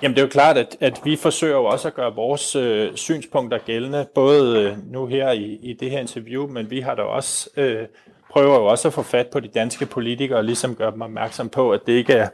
[0.02, 2.94] Jamen det er jo klart, at, at vi forsøger jo også at gøre vores øh,
[2.94, 7.02] synspunkter gældende, både øh, nu her i, i det her interview, men vi har da
[7.02, 7.86] også øh,
[8.30, 11.48] prøver jo også at få fat på de danske politikere og ligesom gøre dem opmærksom
[11.48, 12.28] på, at det ikke er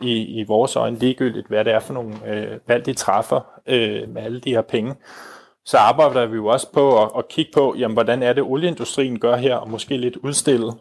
[0.00, 4.08] i, i vores øjne ligegyldigt, hvad det er for nogle øh, valg, de træffer øh,
[4.08, 4.94] med alle de her penge.
[5.64, 9.18] Så arbejder vi jo også på at, at kigge på, jamen, hvordan er det, olieindustrien
[9.18, 10.72] gør her, og måske lidt udstille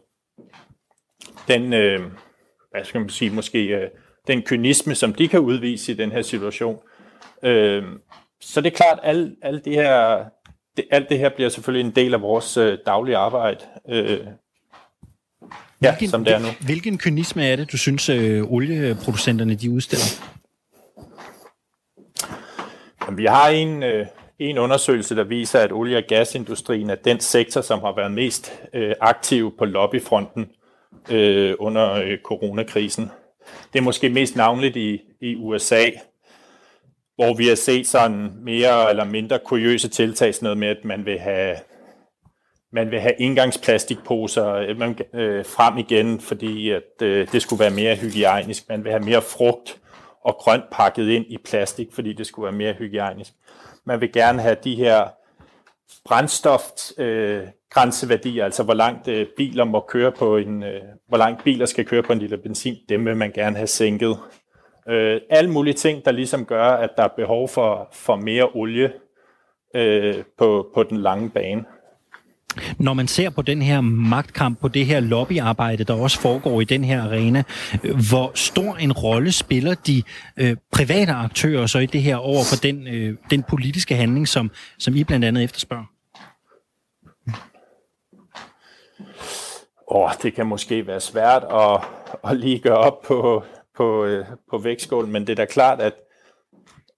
[1.47, 1.99] den, øh,
[2.71, 3.89] hvad skal man sige, måske øh,
[4.27, 6.79] den kynisme, som de kan udvise i den her situation.
[7.43, 7.83] Øh,
[8.41, 10.25] så det er klart, at alt, alt, det her,
[10.77, 13.59] det, alt det her bliver selvfølgelig en del af vores øh, daglige arbejde.
[13.89, 14.19] Øh,
[15.81, 16.47] ja, hvilken, som det er nu.
[16.65, 20.05] Hvilken kynisme er det, du synes, øh, olieproducenterne de udstiller?
[23.05, 24.05] Jamen, vi har en, øh,
[24.39, 28.53] en undersøgelse, der viser, at olie- og gasindustrien er den sektor, som har været mest
[28.73, 30.49] øh, aktiv på lobbyfronten
[31.11, 33.11] øh, under øh, coronakrisen.
[33.73, 35.85] Det er måske mest navnligt i, i USA,
[37.15, 41.05] hvor vi har set sådan mere eller mindre kuriøse tiltag, sådan noget med, at man
[41.05, 41.55] vil have
[42.73, 47.71] man vil have indgangsplastikposer øh, man, øh, frem igen, fordi at, øh, det skulle være
[47.71, 48.69] mere hygiejnisk.
[48.69, 49.79] Man vil have mere frugt
[50.25, 53.33] og grønt pakket ind i plastik, fordi det skulle være mere hygiejnisk.
[53.85, 55.07] Man vil gerne have de her
[56.05, 56.61] brændstof
[56.97, 61.85] øh, altså hvor langt øh, biler må køre på en, øh, hvor langt biler skal
[61.85, 64.17] køre på en liter benzin, dem vil man gerne have sænket.
[64.89, 68.93] Øh, alle mulige ting, der ligesom gør, at der er behov for, for mere olie
[69.75, 71.65] øh, på, på den lange bane.
[72.79, 76.63] Når man ser på den her magtkamp, på det her lobbyarbejde, der også foregår i
[76.63, 77.43] den her arena,
[77.83, 80.03] øh, hvor stor en rolle spiller de
[80.37, 84.51] øh, private aktører så i det her over for den, øh, den politiske handling, som,
[84.79, 85.85] som I blandt andet efterspørger?
[89.87, 91.81] Åh, det kan måske være svært at,
[92.29, 93.43] at lige gøre op på,
[93.77, 95.93] på, øh, på vægtskålen, men det er da klart, at,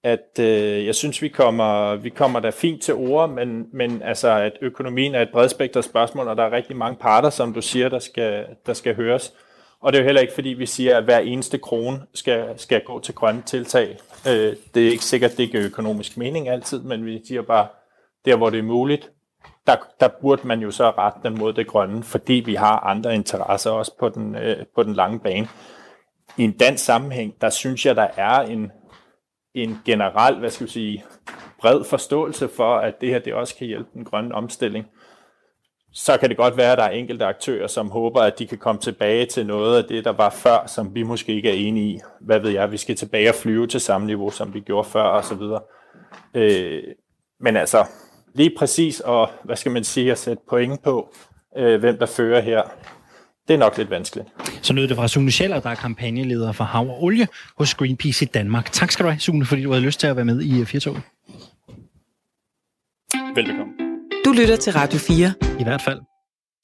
[0.05, 4.29] at øh, jeg synes, vi kommer, vi kommer da fint til ord, men, men altså,
[4.29, 7.89] at økonomien er et bredspektret spørgsmål, og der er rigtig mange parter, som du siger,
[7.89, 9.33] der skal, der skal høres.
[9.81, 12.81] Og det er jo heller ikke, fordi vi siger, at hver eneste krone skal, skal
[12.83, 13.97] gå til grønne tiltag.
[14.27, 17.67] Øh, det er ikke sikkert, det giver økonomisk mening altid, men vi siger bare,
[18.25, 19.11] der hvor det er muligt,
[19.67, 23.15] der, der burde man jo så rette den mod det grønne, fordi vi har andre
[23.15, 25.47] interesser også på den, øh, på den lange bane.
[26.37, 28.71] I en dansk sammenhæng, der synes jeg, der er en,
[29.55, 31.03] en generel, hvad skal vi sige,
[31.59, 34.85] bred forståelse for, at det her det også kan hjælpe den grønne omstilling.
[35.93, 38.57] så kan det godt være, at der er enkelte aktører, som håber, at de kan
[38.57, 41.95] komme tilbage til noget af det, der var før, som vi måske ikke er enige
[41.95, 41.99] i.
[42.21, 45.03] Hvad ved jeg, vi skal tilbage og flyve til samme niveau, som vi gjorde før,
[45.03, 45.61] og så videre.
[46.33, 46.83] Øh,
[47.39, 47.85] men altså,
[48.33, 51.13] lige præcis, og hvad skal man sige, at sætte point på,
[51.57, 52.61] øh, hvem der fører her,
[53.47, 54.27] det er nok lidt vanskeligt.
[54.61, 57.27] Så nød det fra Sune Scheller, der er kampagneleder for Hav og Olie
[57.57, 58.71] hos Greenpeace i Danmark.
[58.71, 61.01] Tak skal du have, Sune, fordi du havde lyst til at være med i Firtoget.
[63.35, 63.73] Velbekomme.
[64.25, 65.33] Du lytter til Radio 4.
[65.59, 65.99] I hvert fald.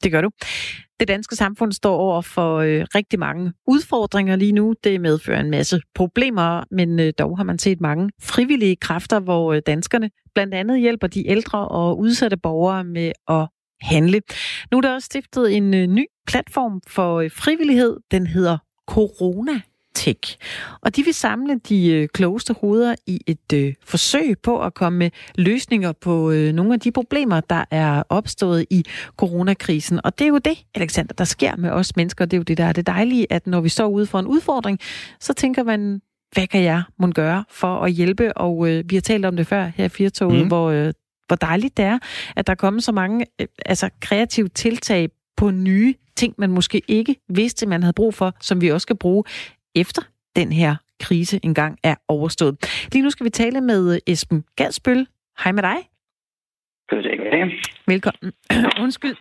[0.03, 0.29] Det gør du.
[0.99, 4.73] Det danske samfund står over for øh, rigtig mange udfordringer lige nu.
[4.83, 9.53] Det medfører en masse problemer, men øh, dog har man set mange frivillige kræfter, hvor
[9.53, 13.47] øh, danskerne blandt andet hjælper de ældre og udsatte borgere med at
[13.81, 14.21] handle.
[14.71, 17.97] Nu er der også stiftet en øh, ny platform for øh, frivillighed.
[18.11, 19.61] Den hedder Corona
[19.95, 20.37] Tech.
[20.81, 24.99] Og de vil samle de øh, klogeste hoveder i et øh, forsøg på at komme
[24.99, 28.85] med løsninger på øh, nogle af de problemer, der er opstået i
[29.17, 29.99] coronakrisen.
[30.03, 32.25] Og det er jo det, Alexander, der sker med os mennesker.
[32.25, 34.27] Det er jo det, der er det dejlige, at når vi står ude for en
[34.27, 34.79] udfordring,
[35.19, 36.01] så tænker man,
[36.33, 38.37] hvad kan jeg må gøre for at hjælpe?
[38.37, 40.47] Og øh, vi har talt om det før her i Firtoget, mm.
[40.47, 40.93] hvor, øh,
[41.31, 41.99] hvor dejligt det er,
[42.35, 47.15] at der kommer så mange øh, altså kreative tiltag på nye ting, man måske ikke
[47.29, 49.23] vidste, man havde brug for, som vi også skal bruge
[49.75, 50.01] efter
[50.35, 52.55] den her krise engang er overstået.
[52.91, 55.07] Lige nu skal vi tale med øh, Esben Gadsbøl.
[55.43, 55.77] Hej med dig.
[57.87, 58.33] Velkommen.
[58.83, 59.15] Undskyld.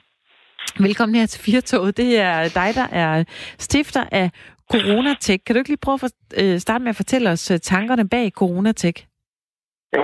[0.80, 1.96] Velkommen her til Firtoget.
[1.96, 3.24] Det er dig, der er
[3.58, 4.30] stifter af
[4.72, 5.44] Coronatech.
[5.44, 8.30] Kan du ikke lige prøve at øh, starte med at fortælle os øh, tankerne bag
[8.30, 9.06] Coronatech?
[9.96, 10.02] Jo.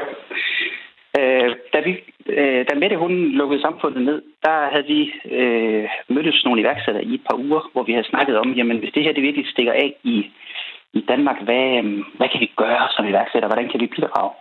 [1.18, 1.92] Øh, da, vi,
[2.40, 5.00] øh, da Mette hun lukkede samfundet ned, der havde vi
[5.38, 8.92] øh, mødtes nogle iværksættere i et par uger, hvor vi havde snakket om, jamen hvis
[8.94, 10.16] det her det virkelig stikker af i,
[10.92, 13.52] i Danmark, hvad, øh, hvad kan vi gøre som iværksættere?
[13.52, 14.32] Hvordan kan vi bidrage?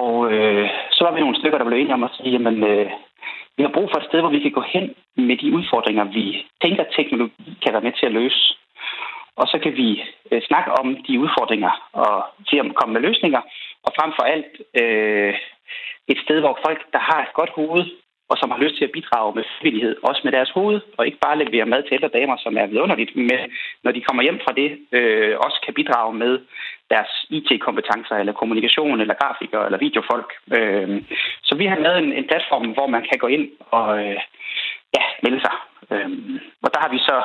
[0.00, 2.90] Og øh, så var vi nogle stykker, der blev enige om at sige, jamen øh,
[3.56, 6.46] vi har brug for et sted, hvor vi kan gå hen med de udfordringer, vi
[6.62, 8.42] tænker, teknologi kan være med til at løse.
[9.40, 12.12] Og så kan vi øh, snakke om de udfordringer og
[12.48, 13.40] se om komme med løsninger.
[13.84, 15.34] Og frem for alt øh,
[16.12, 17.84] et sted, hvor folk, der har et godt hoved,
[18.30, 21.24] og som har lyst til at bidrage med frivillighed, også med deres hoved, og ikke
[21.26, 23.40] bare levere mad til ældre damer, som er vidunderligt, men
[23.84, 26.32] når de kommer hjem fra det, øh, også kan bidrage med
[26.90, 30.30] deres IT-kompetencer, eller kommunikation, eller grafikere, eller videofolk.
[30.56, 31.02] Øh,
[31.42, 34.20] så vi har lavet en, en platform, hvor man kan gå ind og øh,
[34.96, 35.56] ja, melde sig.
[35.92, 36.10] Øh,
[36.64, 37.16] og der har vi så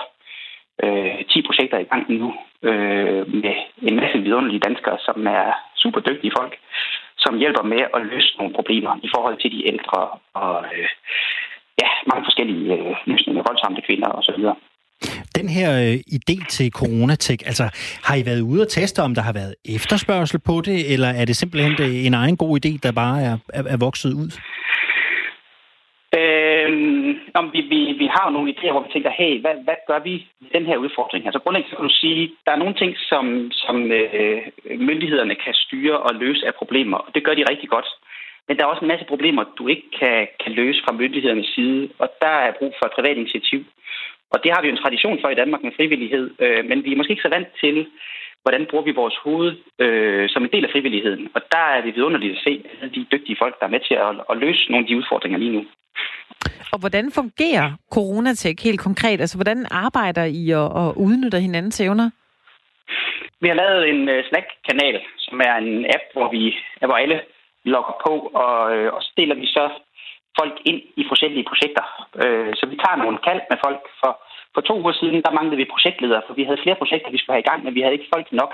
[0.83, 2.29] øh, 10 projekter i gang nu,
[2.69, 3.55] øh, med
[3.87, 5.45] en masse vidunderlige danskere, som er
[5.83, 6.53] super dygtige folk,
[7.17, 9.99] som hjælper med at løse nogle problemer i forhold til de ældre
[10.33, 10.89] og øh,
[11.81, 14.43] ja, mange forskellige øh, løsninger, voldsomme kvinder osv.
[15.39, 17.65] Den her øh, idé til Coronatech, altså
[18.07, 21.25] har I været ude og teste, om der har været efterspørgsel på det, eller er
[21.25, 24.29] det simpelthen det en egen god idé, der bare er, er, er vokset ud?
[27.35, 29.75] Øhm, om vi, vi, vi har jo nogle idéer, hvor vi tænker, hey, hvad, hvad
[29.87, 31.25] gør vi med den her udfordring?
[31.25, 34.41] Altså grundlæggende så kan du sige, der er nogle ting, som, som øh,
[34.89, 37.89] myndighederne kan styre og løse af problemer, og det gør de rigtig godt.
[38.47, 41.89] Men der er også en masse problemer, du ikke kan, kan løse fra myndighedernes side,
[41.99, 43.59] og der er brug for et privat initiativ.
[44.33, 46.91] Og det har vi jo en tradition for i Danmark med frivillighed, øh, men vi
[46.91, 47.87] er måske ikke så vant til,
[48.43, 51.29] hvordan bruger vi vores hoved øh, som en del af frivilligheden.
[51.35, 52.63] Og der er det vidunderligt at se
[52.95, 55.55] de dygtige folk, der er med til at, at løse nogle af de udfordringer lige
[55.57, 55.65] nu.
[56.75, 59.19] Og hvordan fungerer Coronatech helt konkret?
[59.23, 62.07] Altså, hvordan arbejder I og, og udnytter hinandens evner?
[63.41, 66.43] Vi har lavet en øh, uh, Slack-kanal, som er en app, hvor vi
[66.89, 67.19] hvor alle
[67.73, 69.65] logger på, og, øh, og så deler vi så
[70.39, 71.85] folk ind i forskellige projekter.
[72.21, 73.81] Uh, så vi tager nogle kald med folk.
[74.01, 74.11] For,
[74.53, 77.35] for to uger siden, der manglede vi projektledere, for vi havde flere projekter, vi skulle
[77.35, 78.51] have i gang, men vi havde ikke folk nok,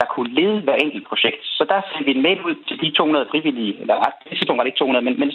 [0.00, 1.42] der kunne lede hver enkelt projekt.
[1.56, 4.62] Så der sendte vi en mail ud til de 200 frivillige, eller nej, det var
[4.64, 5.30] det ikke 200, men, men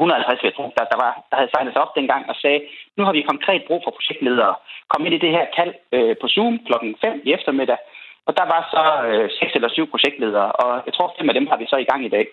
[0.00, 2.60] 150, jeg tror, der, der, var, der havde signet sig op dengang og sagde,
[2.96, 4.54] nu har vi konkret brug for projektledere.
[4.92, 7.78] Kom ind i det her kald øh, på Zoom klokken 5 i eftermiddag,
[8.26, 11.46] og der var så øh, 6 eller 7 projektledere, og jeg tror, fem af dem
[11.50, 12.26] har vi så i gang i dag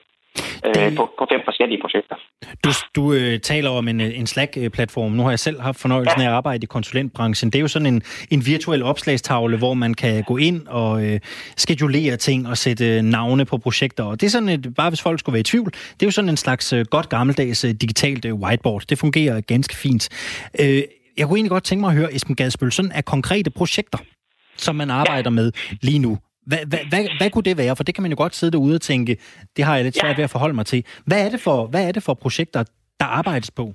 [0.66, 2.16] øh, på, på fem forskellige projekter.
[2.64, 5.12] Du, du øh, taler om en, en Slack-platform.
[5.12, 6.26] Nu har jeg selv haft fornøjelsen ja.
[6.26, 7.50] af at arbejde i konsulentbranchen.
[7.52, 11.20] Det er jo sådan en, en virtuel opslagstavle, hvor man kan gå ind og øh,
[11.58, 14.04] skedulere ting og sætte navne på projekter.
[14.04, 16.12] Og det er sådan et, bare hvis folk skulle være i tvivl, det er jo
[16.12, 18.84] sådan en slags øh, godt gammeldags øh, digitalt øh, whiteboard.
[18.90, 20.10] Det fungerer ganske fint.
[20.60, 20.84] Øh,
[21.18, 23.98] jeg kunne egentlig godt tænke mig at høre, Esben Gadsbøl, sådan er konkrete projekter,
[24.58, 25.36] som man arbejder ja.
[25.36, 26.18] med lige nu.
[26.50, 27.76] Hvad, hvad, hvad, hvad kunne det være?
[27.76, 29.14] For det kan man jo godt sidde derude og tænke,
[29.56, 30.82] det har jeg lidt svært ved at forholde mig til.
[31.08, 32.62] Hvad er det for, hvad er det for projekter,
[33.00, 33.66] der arbejdes på?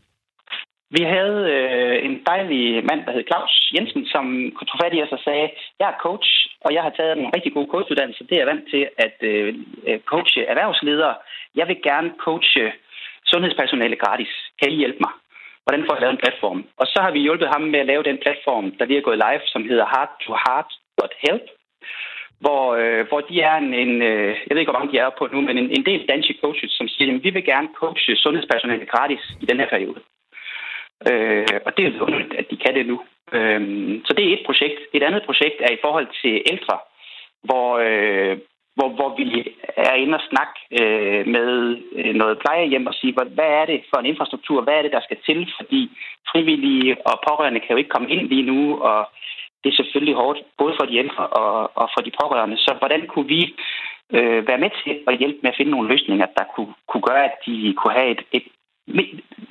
[0.96, 4.24] Vi havde øh, en dejlig mand, der hed Claus Jensen, som
[4.68, 5.46] tage fat i os og sagde,
[5.80, 6.30] jeg er coach,
[6.64, 8.24] og jeg har taget en rigtig god coachuddannelse.
[8.26, 9.48] Det er jeg vant til at øh,
[10.11, 11.14] coache erhvervsledere.
[11.58, 12.64] Jeg vil gerne coache
[13.30, 14.32] sundhedspersonale gratis.
[14.58, 15.14] Kan I hjælpe mig?
[15.64, 16.61] hvordan får jeg lavet en platform?
[16.80, 19.22] Og så har vi hjulpet ham med at lave den platform, der lige er gået
[19.26, 21.46] live, som hedder heart-to-heart.help,
[22.44, 25.11] hvor, øh, hvor de er en, en øh, jeg ved ikke, hvor mange de er
[25.18, 28.16] på nu, men en, en del danske coaches, som siger, at vi vil gerne coache
[28.16, 30.00] sundhedspersonale gratis i den her periode.
[31.11, 32.96] Øh, og det er jo underligt, at de kan det nu.
[33.37, 33.61] Øh,
[34.07, 34.81] så det er et projekt.
[34.92, 36.76] Et andet projekt er i forhold til ældre,
[37.48, 38.38] hvor, øh,
[38.76, 39.26] hvor, hvor vi
[39.76, 41.50] er inde og snakke øh, med
[41.98, 44.92] øh, noget plejehjem og sige, hvad, hvad er det for en infrastruktur, hvad er det,
[44.92, 45.90] der skal til, fordi
[46.31, 49.09] frivillige og pårørende kan jo ikke komme ind lige nu, og
[49.62, 52.57] det er selvfølgelig hårdt, både for de ældre og, og for de pårørende.
[52.57, 53.42] Så hvordan kunne vi
[54.16, 57.25] øh, være med til at hjælpe med at finde nogle løsninger, der kunne, kunne gøre,
[57.25, 58.46] at de kunne have et, et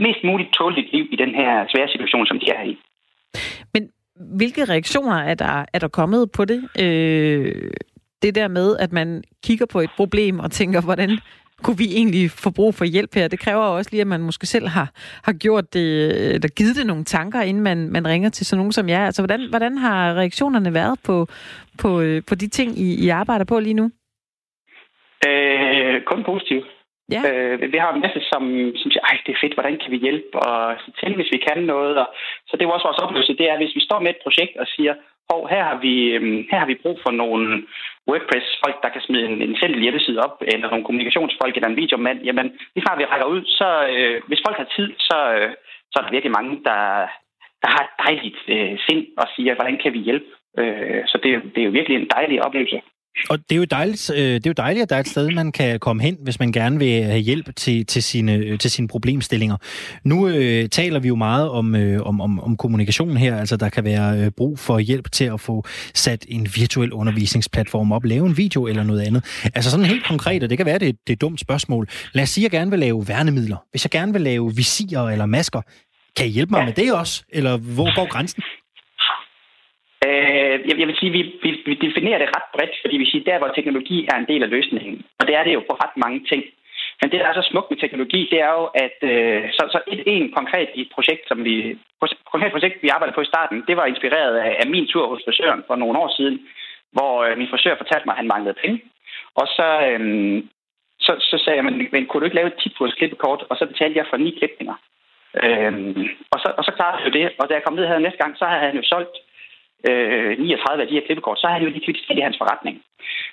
[0.06, 2.78] mest muligt tåligt liv i den her svære situation, som de er i.
[3.74, 3.90] Men
[4.38, 6.60] hvilke reaktioner er der, er der kommet på det?
[6.84, 7.72] Øh,
[8.22, 11.10] det der med, at man kigger på et problem og tænker, hvordan
[11.64, 13.28] kunne vi egentlig få brug for hjælp her?
[13.28, 14.88] Det kræver også lige, at man måske selv har,
[15.24, 15.88] har gjort det,
[16.36, 19.06] eller givet det nogle tanker, inden man, man ringer til sådan nogen som jer.
[19.06, 21.28] Altså, hvordan, hvordan har reaktionerne været på,
[21.82, 23.92] på, øh, på de ting, I, I arbejder på lige nu?
[25.28, 26.68] Øh, kun positivt.
[27.16, 27.22] Ja.
[27.30, 28.44] Øh, vi har en masse, som,
[28.80, 31.64] som siger, ej, det er fedt, hvordan kan vi hjælpe, og til, hvis vi kan
[31.74, 31.94] noget.
[32.02, 32.08] Og,
[32.48, 34.68] så det er også vores oplevelse, det er, hvis vi står med et projekt og
[34.76, 34.94] siger,
[35.32, 37.46] hov, her har vi, øhm, her har vi brug for nogle
[38.10, 42.20] WordPress-folk, der kan smide en, en simpel hjemmeside op, eller nogle kommunikationsfolk, eller en videomand,
[42.28, 45.52] jamen, lige snart vi rækker ud, så øh, hvis folk har tid, så, øh,
[45.92, 46.80] så er der virkelig mange, der,
[47.62, 50.30] der har et dejligt øh, sind og siger, hvordan kan vi hjælpe?
[50.60, 52.82] Øh, så det, det er jo virkelig en dejlig oplevelse.
[53.30, 55.32] Og det er, jo dejligt, øh, det er jo dejligt, at der er et sted,
[55.32, 58.72] man kan komme hen, hvis man gerne vil have hjælp til, til, sine, øh, til
[58.72, 59.58] sine problemstillinger.
[60.04, 63.70] Nu øh, taler vi jo meget om, øh, om, om, om kommunikation her, altså der
[63.70, 68.26] kan være øh, brug for hjælp til at få sat en virtuel undervisningsplatform op, lave
[68.26, 69.24] en video eller noget andet.
[69.56, 71.90] Altså sådan helt konkret, og det kan være, det, det er et dumt spørgsmål.
[72.14, 73.58] Lad os sige, at jeg gerne vil lave værnemidler.
[73.72, 75.62] Hvis jeg gerne vil lave visirer eller masker,
[76.18, 76.66] kan I hjælpe mig ja.
[76.66, 77.24] med det også?
[77.30, 78.44] Eller hvor går grænsen?
[80.08, 83.24] Øh, jeg vil sige, at vi, vi, vi definerer det ret bredt, fordi vi siger,
[83.24, 85.06] der hvor teknologi er en del af løsningen.
[85.20, 86.44] Og det er det jo på ret mange ting.
[87.02, 89.80] Men det, der er så smukt med teknologi, det er jo, at øh, så, så
[89.94, 91.56] et, en konkret et projekt, som vi,
[92.32, 95.22] konkret projekt, vi arbejdede på i starten, det var inspireret af, af min tur hos
[95.26, 96.40] frisøren for nogle år siden,
[96.92, 98.82] hvor øh, min frisør fortalte mig, at han manglede penge.
[99.36, 100.44] Og så, øh,
[101.00, 103.66] så, så sagde jeg, men, men kunne du ikke lave et 10 klippekort, og så
[103.66, 104.78] betalte jeg for ni klipninger.
[105.44, 105.74] Øh,
[106.34, 108.22] og, så, og så klarede jeg jo det, og da jeg kom ned her næste
[108.24, 109.16] gang, så havde han jo solgt
[109.90, 112.76] øh, 39 af de her klippekort, så har han jo likviditet i hans forretning.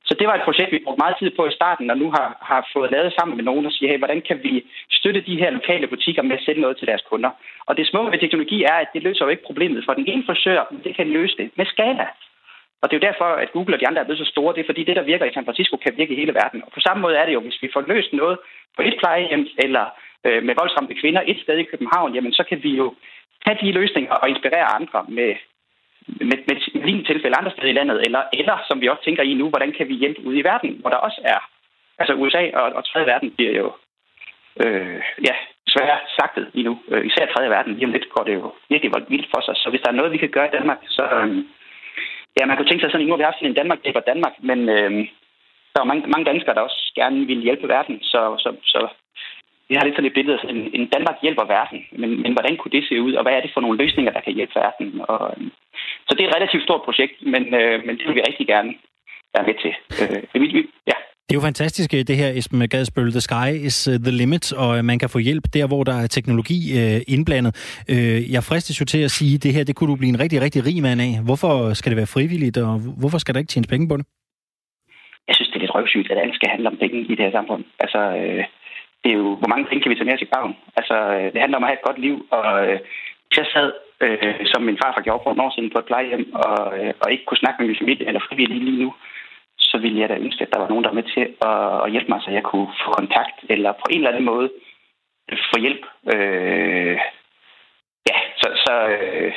[0.08, 2.26] Så det var et projekt, vi brugte meget tid på i starten, og nu har,
[2.50, 5.50] har fået lavet sammen med nogen og siger, hey, hvordan kan vi støtte de her
[5.50, 7.30] lokale butikker med at sælge noget til deres kunder?
[7.66, 10.24] Og det smukke ved teknologi er, at det løser jo ikke problemet for den ene
[10.26, 12.06] frisør, men det kan løse det med skala.
[12.82, 14.54] Og det er jo derfor, at Google og de andre er blevet så store.
[14.54, 16.62] Det er fordi, det, der virker i San Francisco, kan virke i hele verden.
[16.66, 18.38] Og på samme måde er det jo, hvis vi får løst noget
[18.76, 19.84] på et plejehjem eller
[20.26, 22.94] øh, med voldsramte kvinder et sted i København, jamen så kan vi jo
[23.46, 25.34] have de løsninger og inspirere andre med
[26.08, 29.34] med, med lignende tilfælde andre steder i landet, eller, eller som vi også tænker i
[29.34, 31.40] nu, hvordan kan vi hjælpe ud i verden, hvor der også er,
[31.98, 33.72] altså USA og, og tredje verden bliver jo
[34.62, 35.34] øh, ja,
[35.68, 36.78] svært sagtet lige nu.
[36.88, 39.54] Øh, især tredje verden, lige om lidt går det jo virkelig vildt for sig.
[39.56, 41.28] Så hvis der er noget, vi kan gøre i Danmark, så øh,
[42.40, 44.34] ja, man kunne tænke sig sådan, nu har vi haft sådan en Danmark hjælper Danmark,
[44.40, 44.90] men øh,
[45.72, 48.80] der er mange, mange danskere, der også gerne vil hjælpe verden, så, så, så
[49.68, 52.74] vi har lidt sådan et billede af, en Danmark hjælper verden, men, men hvordan kunne
[52.76, 54.86] det se ud, og hvad er det for nogle løsninger, der kan hjælpe verden?
[55.12, 55.18] Og,
[56.06, 58.70] så det er et relativt stort projekt, men, øh, men det vil vi rigtig gerne
[59.34, 59.72] være med til.
[60.00, 60.96] Øh, vi, ja.
[61.26, 63.10] Det er jo fantastisk, øh, det her, Esben Gadsbøl.
[63.10, 65.96] The sky is øh, the limit, og øh, man kan få hjælp der, hvor der
[66.02, 66.58] er teknologi
[67.14, 67.52] indblandet.
[68.34, 70.38] Jeg fristes jo til at sige, at det her, det kunne du blive en rigtig,
[70.40, 71.12] rigtig rig mand af.
[71.28, 74.06] Hvorfor skal det være frivilligt, og hvorfor skal der ikke tjenes penge på det?
[75.28, 77.36] Jeg synes, det er lidt røvsygt, at alt skal handle om penge i det her
[77.38, 77.64] samfund.
[77.84, 78.44] Altså, øh,
[79.02, 80.56] det er jo, hvor mange penge kan vi tage med os i graven?
[80.76, 82.78] Altså, øh, det handler om at have et godt liv, og øh,
[83.36, 86.78] jeg sad, øh, som min far gjorde for en år siden på et plejehjem, og,
[86.78, 88.94] øh, og ikke kunne snakke med min familie eller frivillige lige nu,
[89.58, 91.90] så ville jeg da ønske, at der var nogen, der var med til at, at
[91.92, 94.50] hjælpe mig, så jeg kunne få kontakt, eller på en eller anden måde
[95.30, 95.84] øh, få hjælp.
[96.14, 96.96] Øh,
[98.10, 99.32] ja, så, så øh,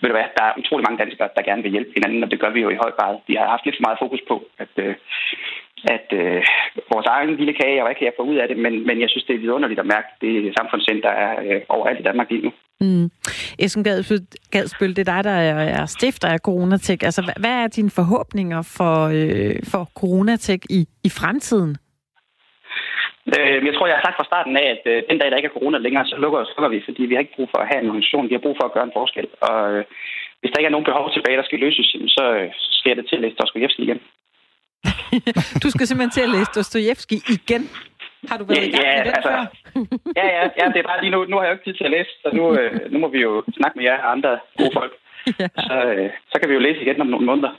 [0.00, 2.40] ved du hvad, der er utrolig mange danskere, der gerne vil hjælpe hinanden, og det
[2.40, 3.18] gør vi jo i høj grad.
[3.26, 4.94] Vi har haft lidt for meget fokus på, at, øh,
[5.96, 6.42] at øh,
[6.92, 9.08] vores egen lille kage, og hvad kan jeg få ud af det, men, men jeg
[9.10, 12.44] synes, det er vidunderligt at mærke det samfundssind, der er øh, overalt i Danmark lige
[12.46, 12.52] nu.
[12.80, 13.10] Mm.
[13.58, 13.84] Esben
[14.52, 15.38] Gadsbøl, det er dig, der
[15.80, 17.00] er stifter af Coronatech.
[17.04, 21.76] Altså, hvad er dine forhåbninger for, øh, for Coronatech i, i fremtiden?
[23.36, 25.50] Øh, jeg tror, jeg har sagt fra starten af, at øh, den dag, der ikke
[25.50, 27.68] er corona længere, så lukker, så lukker vi, fordi vi har ikke brug for at
[27.70, 28.28] have en organisation.
[28.28, 29.26] Vi har brug for at gøre en forskel.
[29.48, 29.84] Og øh,
[30.40, 33.04] hvis der ikke er nogen behov tilbage, der skal løses, så, øh, så sker det
[33.06, 34.00] til at læse Dostoyevsky igen.
[35.62, 37.62] du skal simpelthen til at læse Dostojevski igen.
[38.30, 39.40] Har du været i gang Ja, med den altså, før?
[40.18, 41.24] Ja, ja, ja, det er bare lige nu.
[41.30, 43.20] Nu har jeg jo ikke tid til at læse, så nu, øh, nu må vi
[43.28, 44.92] jo snakke med jer andre gode folk.
[45.40, 45.48] Ja.
[45.68, 47.50] Så, øh, så kan vi jo læse igen om nogle måneder.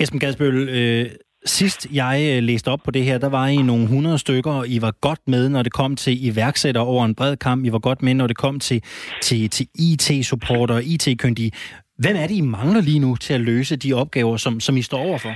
[0.00, 1.06] Esben Gadsbøl, øh,
[1.44, 4.68] sidst jeg øh, læste op på det her, der var I nogle 100 stykker, og
[4.68, 7.64] I var godt med, når det kom til iværksætter over en bred kamp.
[7.66, 8.82] I var godt med, når det kom til,
[9.22, 11.50] til, til IT-supporter og IT-kyndige.
[11.98, 14.82] Hvem er det, I mangler lige nu til at løse de opgaver, som, som I
[14.82, 15.34] står overfor?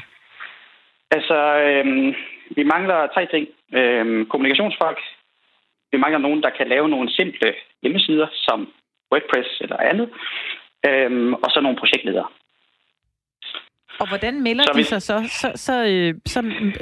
[1.10, 2.14] Altså, øhm,
[2.56, 3.46] vi mangler tre ting.
[3.72, 4.98] Øhm, kommunikationsfolk.
[5.92, 8.68] Vi mangler nogen, der kan lave nogle simple hjemmesider, som
[9.12, 10.08] WordPress eller andet.
[10.88, 12.26] Øhm, og så nogle projektledere.
[14.00, 15.16] Og hvordan melder Så de vi- sig så?
[15.40, 16.72] Så, så, øh, så mm,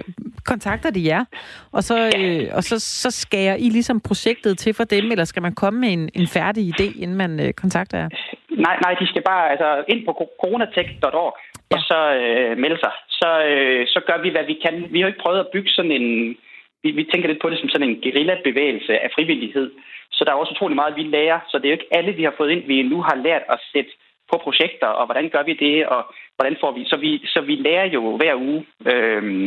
[0.45, 1.25] kontakter de jer,
[1.73, 5.43] og så, øh, og så, så skærer I ligesom projektet til for dem, eller skal
[5.43, 8.09] man komme med en, en færdig idé, inden man øh, kontakter jer?
[8.51, 11.37] Nej, nej, de skal bare altså, ind på co- coronatech.org
[11.71, 11.77] Ja.
[11.77, 12.93] og så øh, melde sig.
[13.21, 14.87] Så, øh, så gør vi, hvad vi kan.
[14.91, 16.37] Vi har jo ikke prøvet at bygge sådan en...
[16.83, 19.71] Vi, vi tænker lidt på det som sådan en guerillabevægelse af frivillighed.
[20.13, 21.41] Så der er også utrolig meget, vi lærer.
[21.49, 23.61] Så det er jo ikke alle, vi har fået ind, vi nu har lært at
[23.73, 23.91] sætte
[24.31, 26.03] på projekter, og hvordan gør vi det, og
[26.37, 26.85] hvordan får vi...
[26.85, 28.67] Så vi, så vi lærer jo hver uge.
[28.87, 29.47] Øhm,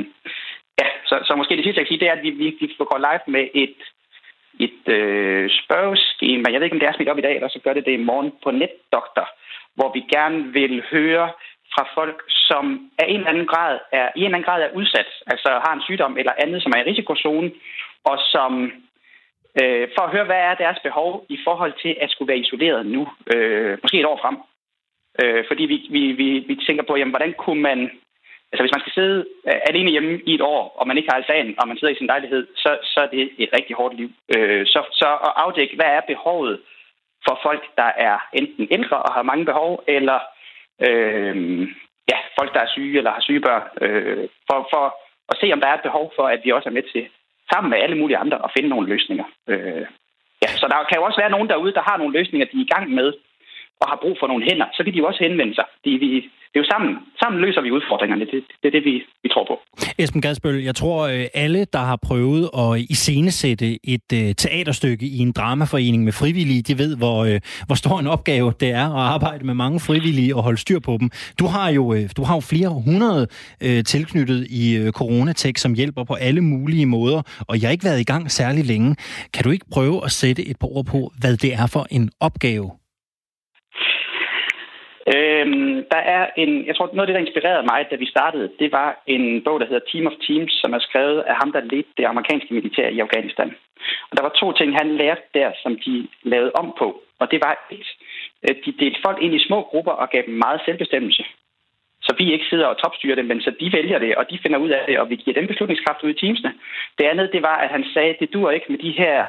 [0.80, 2.74] ja, så, så måske det sidste, jeg kan sige, det er, at vi, vi, vi
[2.78, 3.76] går live med et
[4.60, 6.52] et øh, spørgeskema.
[6.52, 7.92] Jeg ved ikke, om det er smidt op i dag, eller så gør det det
[7.92, 9.28] i morgen på NetDoktor,
[9.76, 11.30] hvor vi gerne vil høre
[11.74, 14.76] fra folk, som af en eller anden grad er, i en eller anden grad er
[14.80, 17.52] udsat, altså har en sygdom eller andet, som er i risikozonen,
[18.04, 18.52] og som
[19.62, 22.86] øh, for at høre, hvad er deres behov i forhold til at skulle være isoleret
[22.86, 24.38] nu, øh, måske et år frem.
[25.22, 27.92] Øh, fordi vi, vi, vi, vi tænker på, jamen, hvordan kunne man
[28.52, 31.18] Altså hvis man skal sidde øh, alene hjemme i et år, og man ikke har
[31.18, 34.10] altan, og man sidder i sin lejlighed, så, så er det et rigtig hårdt liv.
[34.36, 36.60] Øh, så, så at afdække, hvad er behovet
[37.28, 40.20] for folk, der er enten ældre og har mange behov, eller
[40.88, 41.36] øh,
[42.12, 44.86] ja, folk, der er syge eller har syge børn, øh, for, for
[45.32, 47.08] at se, om der er et behov for, at vi også er med til,
[47.52, 49.26] sammen med alle mulige andre, at finde nogle løsninger.
[49.48, 49.86] Øh,
[50.44, 52.66] ja, så der kan jo også være nogen derude, der har nogle løsninger, de er
[52.66, 53.14] i gang med,
[53.82, 55.66] og har brug for nogle hænder, så kan de jo også henvende sig.
[55.86, 56.92] De, vi, det er jo sammen,
[57.22, 58.26] sammen løser vi udfordringerne.
[58.26, 59.56] Det, det er det, vi, vi tror på.
[59.98, 65.18] Esben Gadsbøl, jeg tror, øh, alle, der har prøvet at iscenesætte et øh, teaterstykke i
[65.18, 69.02] en dramaforening med frivillige, de ved, hvor, øh, hvor stor en opgave det er at
[69.16, 71.10] arbejde med mange frivillige og holde styr på dem.
[71.40, 73.28] Du har jo, øh, du har jo flere hundrede
[73.64, 77.86] øh, tilknyttet i øh, Coronatech, som hjælper på alle mulige måder, og jeg har ikke
[77.86, 78.96] været i gang særlig længe.
[79.34, 82.10] Kan du ikke prøve at sætte et par ord på, hvad det er for en
[82.20, 82.72] opgave?
[85.16, 88.52] Øhm, der er en, jeg tror, noget af det, der inspirerede mig, da vi startede,
[88.60, 91.62] det var en bog, der hedder Team of Teams, som er skrevet af ham, der
[91.72, 93.50] ledte det amerikanske militær i Afghanistan.
[94.10, 96.88] Og der var to ting, han lærte der, som de lavede om på.
[97.20, 97.90] Og det var et,
[98.44, 101.24] at de delte folk ind i små grupper og gav dem meget selvbestemmelse.
[102.02, 104.60] Så vi ikke sidder og topstyrer dem, men så de vælger det, og de finder
[104.60, 106.54] ud af det, og vi giver dem beslutningskraft ud i teamsene.
[106.98, 109.26] Det andet, det var, at han sagde, at det dur ikke med de her,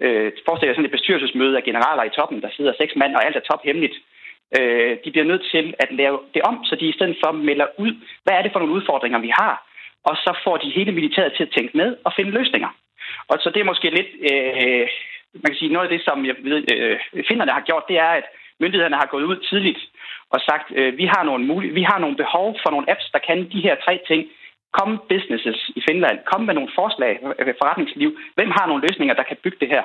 [0.00, 3.26] øh, forestil jer sådan et bestyrelsesmøde af generaler i toppen, der sidder seks mand, og
[3.26, 3.96] alt er tophemmeligt.
[4.58, 7.66] Øh, de bliver nødt til at lave det om, så de i stedet for melder
[7.78, 7.92] ud,
[8.24, 9.54] hvad er det for nogle udfordringer, vi har,
[10.04, 12.68] og så får de hele militæret til at tænke med og finde løsninger.
[13.28, 14.88] Og så det er måske lidt, øh,
[15.42, 16.98] man kan sige, noget af det, som jeg ved, øh,
[17.28, 18.24] finderne har gjort, det er, at
[18.60, 19.80] myndighederne har gået ud tidligt
[20.30, 23.18] og sagt, øh, vi har nogle mulige, vi har nogle behov for nogle apps, der
[23.18, 24.22] kan de her tre ting.
[24.78, 28.18] Kom businesses i Finland, kom med nogle forslag, øh, forretningsliv.
[28.34, 29.84] Hvem har nogle løsninger, der kan bygge det her?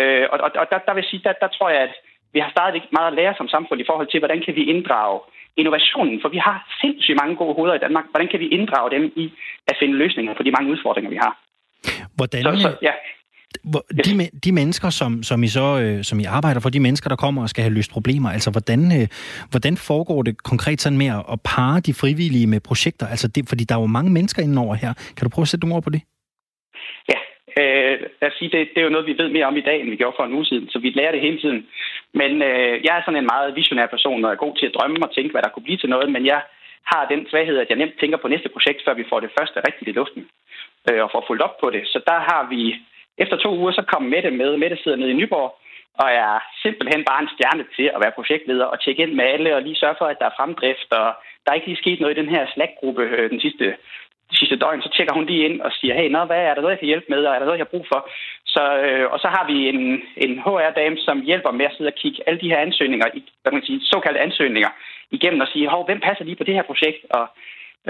[0.00, 1.94] Øh, og, og, og der, der vil sige, der, der tror jeg, at
[2.34, 5.20] vi har stadig meget at lære som samfund i forhold til, hvordan kan vi inddrage
[5.56, 8.04] innovationen, for vi har sindssygt mange gode hoveder i Danmark.
[8.10, 9.24] Hvordan kan vi inddrage dem i
[9.70, 11.32] at finde løsninger på de mange udfordringer, vi har?
[12.16, 12.92] Hvordan, Så, så, ja.
[13.70, 17.08] hvor, de, de mennesker, som, som, I så, øh, som I arbejder for, de mennesker,
[17.08, 19.08] der kommer og skal have løst problemer, altså hvordan, øh,
[19.50, 23.06] hvordan foregår det konkret sådan med at, at parre de frivillige med projekter?
[23.06, 24.92] Altså det, fordi der er jo mange mennesker indenover her.
[25.16, 26.02] Kan du prøve at sætte nogle ord på det?
[27.60, 29.80] Øh, lad os sige, det, det er jo noget, vi ved mere om i dag,
[29.80, 31.66] end vi gjorde for en uge siden, så vi lærer det hele tiden.
[32.20, 35.06] Men øh, jeg er sådan en meget visionær person, og er god til at drømme
[35.06, 36.40] og tænke, hvad der kunne blive til noget, men jeg
[36.92, 39.58] har den svaghed, at jeg nemt tænker på næste projekt, før vi får det første
[39.66, 40.28] rigtigt i luften,
[40.90, 41.82] øh, og får fuldt op på det.
[41.86, 42.62] Så der har vi,
[43.18, 44.56] efter to uger, så kom Mette med.
[44.56, 45.50] Mette sidder nede i Nyborg,
[46.02, 49.56] og er simpelthen bare en stjerne til at være projektleder og tjekke ind med alle,
[49.56, 51.08] og lige sørge for, at der er fremdrift, og
[51.42, 53.76] der er ikke lige sket noget i den her Slack-gruppe øh, den sidste
[54.32, 56.74] sidste døgn, så tjekker hun lige ind og siger, hey, nå, hvad er der noget,
[56.74, 58.00] jeg kan hjælpe med, og er der noget, jeg har brug for?
[58.54, 59.82] Så, øh, og så har vi en,
[60.16, 63.50] en HR-dame, som hjælper med at sidde og kigge alle de her ansøgninger, i, hvad
[63.50, 64.70] kan man sige, såkaldte ansøgninger,
[65.10, 67.02] igennem og sige, hov, hvem passer lige på det her projekt?
[67.10, 67.26] Og,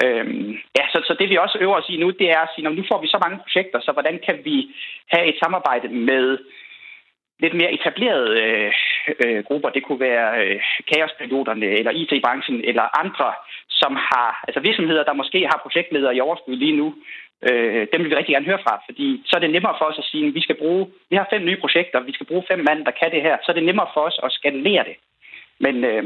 [0.02, 0.24] øh,
[0.78, 2.84] ja, så, så det vi også øver os i nu, det er at sige, nu
[2.90, 4.56] får vi så mange projekter, så hvordan kan vi
[5.12, 6.38] have et samarbejde med
[7.42, 8.72] lidt mere etablerede øh,
[9.24, 9.70] øh, grupper.
[9.70, 13.28] Det kunne være øh, kaospiloterne, eller IT-branchen, eller andre,
[13.82, 16.94] som har, altså virksomheder, der måske har projektledere i overskud lige nu,
[17.48, 19.98] øh, dem vil vi rigtig gerne høre fra, fordi så er det nemmere for os
[20.02, 22.60] at sige, at vi skal bruge, vi har fem nye projekter, vi skal bruge fem
[22.68, 24.96] mand, der kan det her, så er det nemmere for os at skalere det.
[25.64, 26.04] Men øh,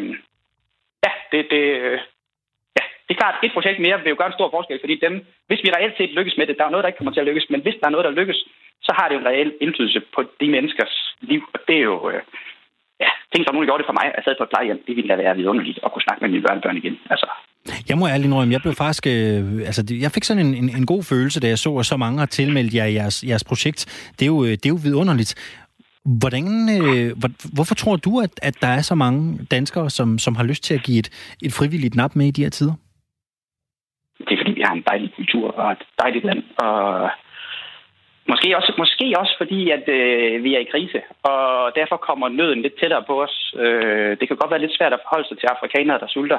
[1.04, 1.98] ja, det, det, øh,
[2.78, 5.14] ja, det er klart, et projekt mere vil jo gøre en stor forskel, fordi dem,
[5.46, 7.30] hvis vi reelt set lykkes med det, der er noget, der ikke kommer til at
[7.30, 8.40] lykkes, men hvis der er noget, der lykkes,
[8.86, 12.10] så har det jo en reel indflydelse på de menneskers liv, og det er jo,
[12.10, 12.22] øh,
[13.00, 15.10] ja, ting som nogen gjorde det for mig, jeg sad på et plejehjem, det ville
[15.10, 16.96] da være vidunderligt at kunne snakke med mine børnebørn igen.
[17.10, 17.26] Altså,
[17.88, 19.06] jeg må ærligt indrømme, jeg blev faktisk...
[19.06, 21.96] Øh, altså, jeg fik sådan en, en, en god følelse, da jeg så, at så
[21.96, 24.10] mange har tilmeldt jer jeres, jeres projekt.
[24.18, 25.34] Det er, jo, øh, det er jo vidunderligt.
[26.20, 26.46] Hvordan,
[26.76, 30.44] øh, hvor, hvorfor tror du, at, at der er så mange danskere, som, som har
[30.44, 32.74] lyst til at give et, et frivilligt nap med i de her tider?
[34.18, 36.42] Det er, fordi vi har en dejlig kultur og et dejligt land.
[36.56, 37.10] Og
[38.30, 42.62] måske også, måske også fordi, at øh, vi er i krise, og derfor kommer nøden
[42.62, 43.54] lidt tættere på os.
[43.58, 46.38] Øh, det kan godt være lidt svært at forholde sig til afrikanere, der sulter.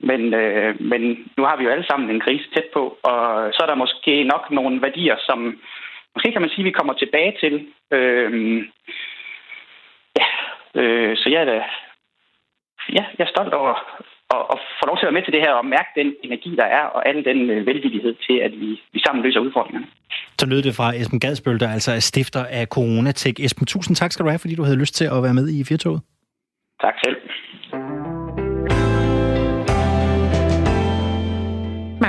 [0.00, 1.02] Men, øh, men
[1.36, 3.20] nu har vi jo alle sammen en krise tæt på, og
[3.54, 5.38] så er der måske nok nogle værdier, som
[6.14, 7.54] måske kan man sige, vi kommer tilbage til.
[7.96, 8.30] Øh,
[10.20, 10.26] ja,
[10.80, 11.58] øh, så jeg er da,
[12.96, 13.74] ja, jeg er stolt over
[14.34, 16.50] at, at få lov til at være med til det her og mærke den energi,
[16.56, 19.86] der er, og al den øh, velvillighed til, at vi, vi sammen løser udfordringerne.
[20.38, 23.44] Så lød det fra Esben Gadsbøl, der altså er stifter af Coronatech.
[23.44, 25.64] Esben, tusind tak skal du have, fordi du havde lyst til at være med i
[25.64, 26.00] Firtoget.
[26.84, 27.16] Tak selv.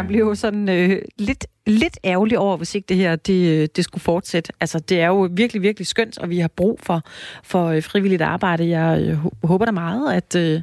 [0.09, 4.01] Jo sådan øh, lidt, lidt ærgerlig over, hvis ikke det her det, øh, det skulle
[4.01, 4.53] fortsætte.
[4.59, 7.01] Altså, det er jo virkelig, virkelig skønt, og vi har brug for,
[7.43, 8.69] for øh, frivilligt arbejde.
[8.69, 10.61] Jeg øh, håber da meget, at, øh,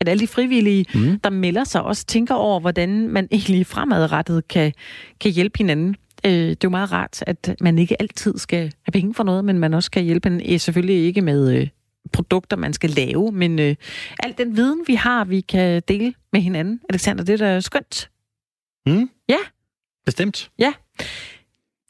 [0.00, 1.20] at alle de frivillige, mm.
[1.20, 4.72] der melder sig, også tænker over, hvordan man egentlig fremadrettet kan,
[5.20, 5.96] kan hjælpe hinanden.
[6.26, 9.44] Øh, det er jo meget rart, at man ikke altid skal have penge for noget,
[9.44, 11.68] men man også kan hjælpe en, selvfølgelig ikke med øh,
[12.12, 13.76] produkter, man skal lave, men øh,
[14.22, 16.80] al den viden, vi har, vi kan dele med hinanden.
[16.90, 18.08] Alexander, det er da skønt.
[18.88, 19.10] Mm.
[19.28, 19.38] Ja.
[20.06, 20.50] Bestemt.
[20.58, 20.72] Ja.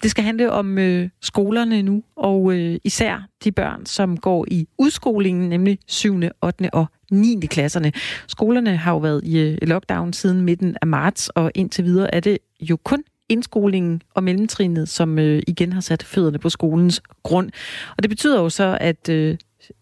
[0.02, 4.68] Det skal handle om øh, skolerne nu, og øh, især de børn, som går i
[4.78, 6.70] udskolingen, nemlig 7., 8.
[6.72, 7.40] og 9.
[7.46, 7.92] klasserne.
[8.28, 12.20] Skolerne har jo været i øh, lockdown siden midten af marts, og indtil videre er
[12.20, 17.50] det jo kun indskolingen og mellemtrinet, som øh, igen har sat fødderne på skolens grund.
[17.96, 19.36] Og det betyder jo så, at øh,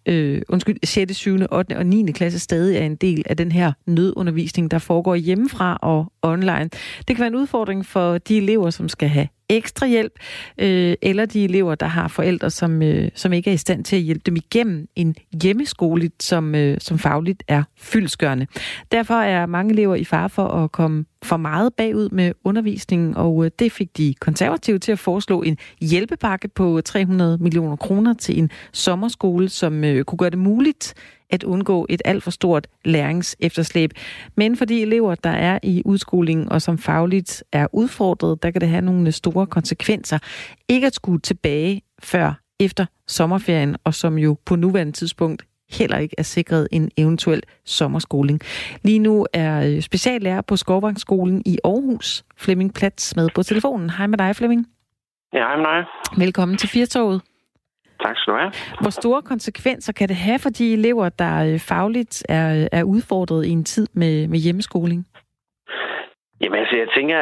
[0.06, 1.76] øh, undskyld, 6., 7., 8.
[1.76, 2.12] og 9.
[2.12, 6.70] klasse stadig er en del af den her nødundervisning, der foregår hjemmefra og online.
[6.98, 10.12] Det kan være en udfordring for de elever, som skal have ekstra hjælp,
[10.58, 13.96] øh, eller de elever, der har forældre, som, øh, som ikke er i stand til
[13.96, 18.46] at hjælpe dem igennem en hjemmeskole, som, øh, som fagligt er fyldskørende.
[18.92, 23.44] Derfor er mange elever i fare for at komme for meget bagud med undervisningen, og
[23.44, 28.38] øh, det fik de konservative til at foreslå en hjælpepakke på 300 millioner kroner til
[28.38, 30.94] en sommerskole, som øh, kunne gøre det muligt
[31.30, 33.90] at undgå et alt for stort læringsefterslæb.
[34.36, 38.60] Men for de elever, der er i udskolingen og som fagligt er udfordret, der kan
[38.60, 40.18] det have nogle store konsekvenser.
[40.68, 46.14] Ikke at skulle tilbage før efter sommerferien, og som jo på nuværende tidspunkt heller ikke
[46.18, 48.40] er sikret en eventuel sommerskoling.
[48.82, 53.90] Lige nu er øh, speciallærer på Skovbankskolen i Aarhus, Flemming Plats, med på telefonen.
[53.90, 54.66] Hej med dig, Flemming.
[55.32, 55.84] Ja, hej med dig.
[56.24, 57.20] Velkommen til Firtoget.
[58.06, 58.52] Tak skal du have.
[58.80, 63.46] Hvor store konsekvenser kan det have for de elever, der øh, fagligt er, er udfordret
[63.46, 65.00] i en tid med, med hjemmeskoling?
[66.40, 67.18] Jamen altså, jeg tænker,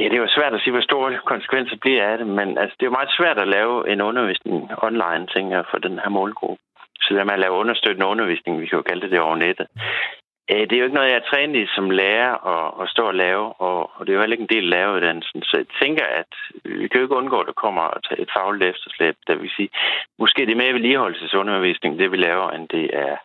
[0.00, 2.74] ja, det er jo svært at sige, hvor store konsekvenser bliver af det, men altså,
[2.76, 4.58] det er jo meget svært at lave en undervisning
[4.88, 6.62] online, tænker jeg, for den her målgruppe.
[7.00, 9.66] Så det med at lave understøttende undervisning, vi kan jo kalde det det over nettet,
[9.76, 13.02] Øh, det er jo ikke noget, jeg er trænet i som lærer at, at stå
[13.06, 15.42] og lave, og, og det er jo heller ikke en del af læreuddannelsen.
[15.42, 16.32] Så jeg tænker, at
[16.64, 17.84] vi kan jo ikke undgå, at der kommer
[18.18, 19.70] et fagligt efterslæb, der vil sige,
[20.18, 23.16] måske det er mere vedligeholdelsesundervisning, det vi laver, end det er,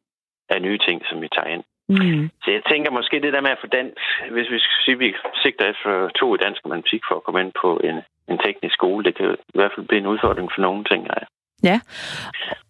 [0.49, 1.63] er nye ting, som vi tager ind.
[1.89, 2.29] Mm.
[2.43, 4.01] Så jeg tænker måske det der med at få dansk,
[4.31, 7.51] hvis vi sige, vi sigter efter to i dansk og matematik for at komme ind
[7.61, 7.97] på en,
[8.29, 11.27] en teknisk skole, det kan i hvert fald blive en udfordring for nogen, tænker jeg.
[11.63, 11.79] Ja.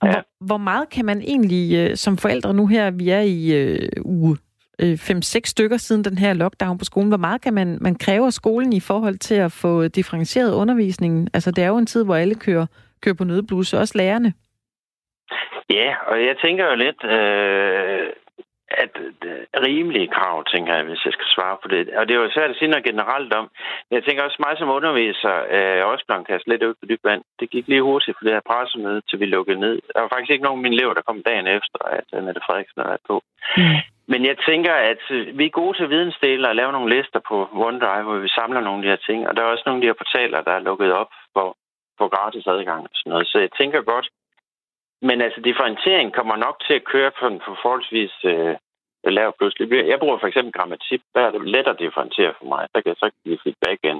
[0.01, 0.13] Og ja.
[0.13, 3.89] Hvor, hvor meget kan man egentlig øh, som forældre nu her, vi er i øh,
[4.05, 4.37] uge
[4.81, 4.85] 5-6
[5.15, 8.33] øh, stykker siden den her lockdown på skolen, hvor meget kan man, man kræve af
[8.33, 11.27] skolen i forhold til at få differentieret undervisningen?
[11.33, 12.65] Altså det er jo en tid, hvor alle kører,
[13.01, 14.33] kører på nødblus, også lærerne.
[15.69, 18.09] Ja, og jeg tænker jo lidt, øh,
[18.83, 18.93] at
[19.29, 21.81] øh, rimelige krav, tænker jeg, hvis jeg skal svare på det.
[21.99, 23.45] Og det er jo svært at sige noget generelt om.
[23.91, 27.23] Jeg tænker også mig som underviser, øh, også blandt kastet lidt ud på dybt vand.
[27.39, 29.75] Det gik lige hurtigt for det her pressemøde, til vi lukkede ned.
[29.93, 32.41] Der var faktisk ikke nogen af mine elever, der kom dagen efter, at uh, Mette
[32.45, 33.15] Frederiksen er på.
[33.57, 33.77] Mm.
[34.11, 37.35] Men jeg tænker, at øh, vi er gode til vidensdele og lave nogle lister på
[37.67, 39.27] OneDrive, hvor vi samler nogle af de her ting.
[39.27, 41.47] Og der er også nogle af de her portaler, der er lukket op for,
[41.97, 43.27] for gratis adgang og sådan noget.
[43.27, 44.07] Så jeg tænker godt,
[45.07, 48.55] men altså differentiering kommer nok til at køre på en forholdsvis øh,
[49.17, 49.87] lav pludselig.
[49.91, 52.67] Jeg bruger for eksempel grammatik, der er det let at differentiere for mig.
[52.73, 53.99] Der kan jeg så give feedback igen.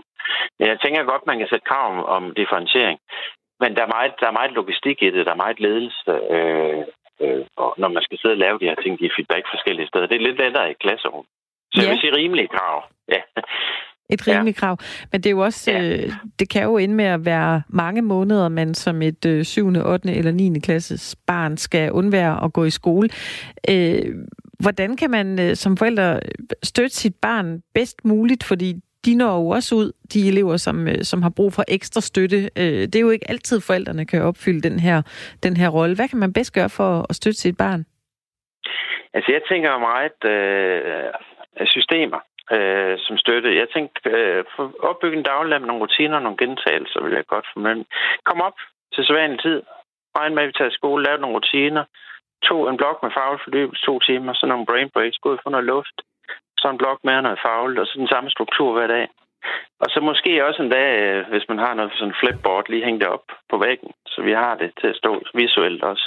[0.60, 3.00] Men jeg tænker godt, man kan sætte krav om, om differentiering.
[3.62, 6.12] Men der er, meget, der er meget logistik i det, der er meget ledelse.
[6.36, 6.84] Øh,
[7.24, 10.08] øh, og når man skal sidde og lave de her ting, give feedback forskellige steder.
[10.08, 11.26] Det er lidt lettere i klasserum.
[11.72, 11.82] Så ja.
[11.82, 12.84] jeg vil sige rimelige krav.
[13.14, 13.22] Ja.
[14.14, 14.60] Et rimeligt ja.
[14.60, 14.78] krav.
[15.12, 15.84] Men det er jo også, ja.
[15.84, 19.68] øh, det kan jo ende med at være mange måneder, man som et øh, 7.,
[19.86, 20.14] 8.
[20.14, 20.60] eller 9.
[20.60, 23.10] klasses barn skal undvære at gå i skole.
[23.70, 24.16] Øh,
[24.60, 26.20] hvordan kan man øh, som forældre
[26.64, 28.44] støtte sit barn bedst muligt?
[28.44, 28.74] Fordi
[29.06, 32.50] de når jo også ud, de elever, som, øh, som har brug for ekstra støtte.
[32.58, 35.02] Øh, det er jo ikke altid, forældrene kan opfylde den her,
[35.44, 35.96] den her rolle.
[35.96, 37.86] Hvad kan man bedst gøre for at støtte sit barn?
[39.14, 42.20] Altså, jeg tænker meget øh, systemer
[42.52, 43.56] øh, som støtte.
[43.56, 47.26] Jeg tænkte, øh, for opbygge en daglig med nogle rutiner og nogle gentagelser, vil jeg
[47.26, 47.86] godt fornemme.
[48.26, 48.58] Kom op
[48.94, 49.62] til sædvanlig tid.
[50.18, 51.84] Regn med, at vi tager i skole, lave nogle rutiner.
[52.44, 55.50] To en blok med faglig fordybelse, to timer, så nogle brain breaks, gå ud for
[55.50, 55.98] noget luft.
[56.60, 59.08] Så en blok med noget fagligt, og så den samme struktur hver dag.
[59.80, 63.00] Og så måske også en dag, øh, hvis man har noget sådan flipboard, lige hænge
[63.00, 66.06] det op på væggen, så vi har det til at stå visuelt også.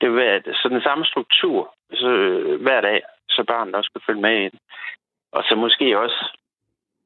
[0.00, 4.02] Det vil være så den samme struktur så, øh, hver dag, så barnet også kan
[4.06, 4.60] følge med i det.
[5.32, 6.18] Og så måske også,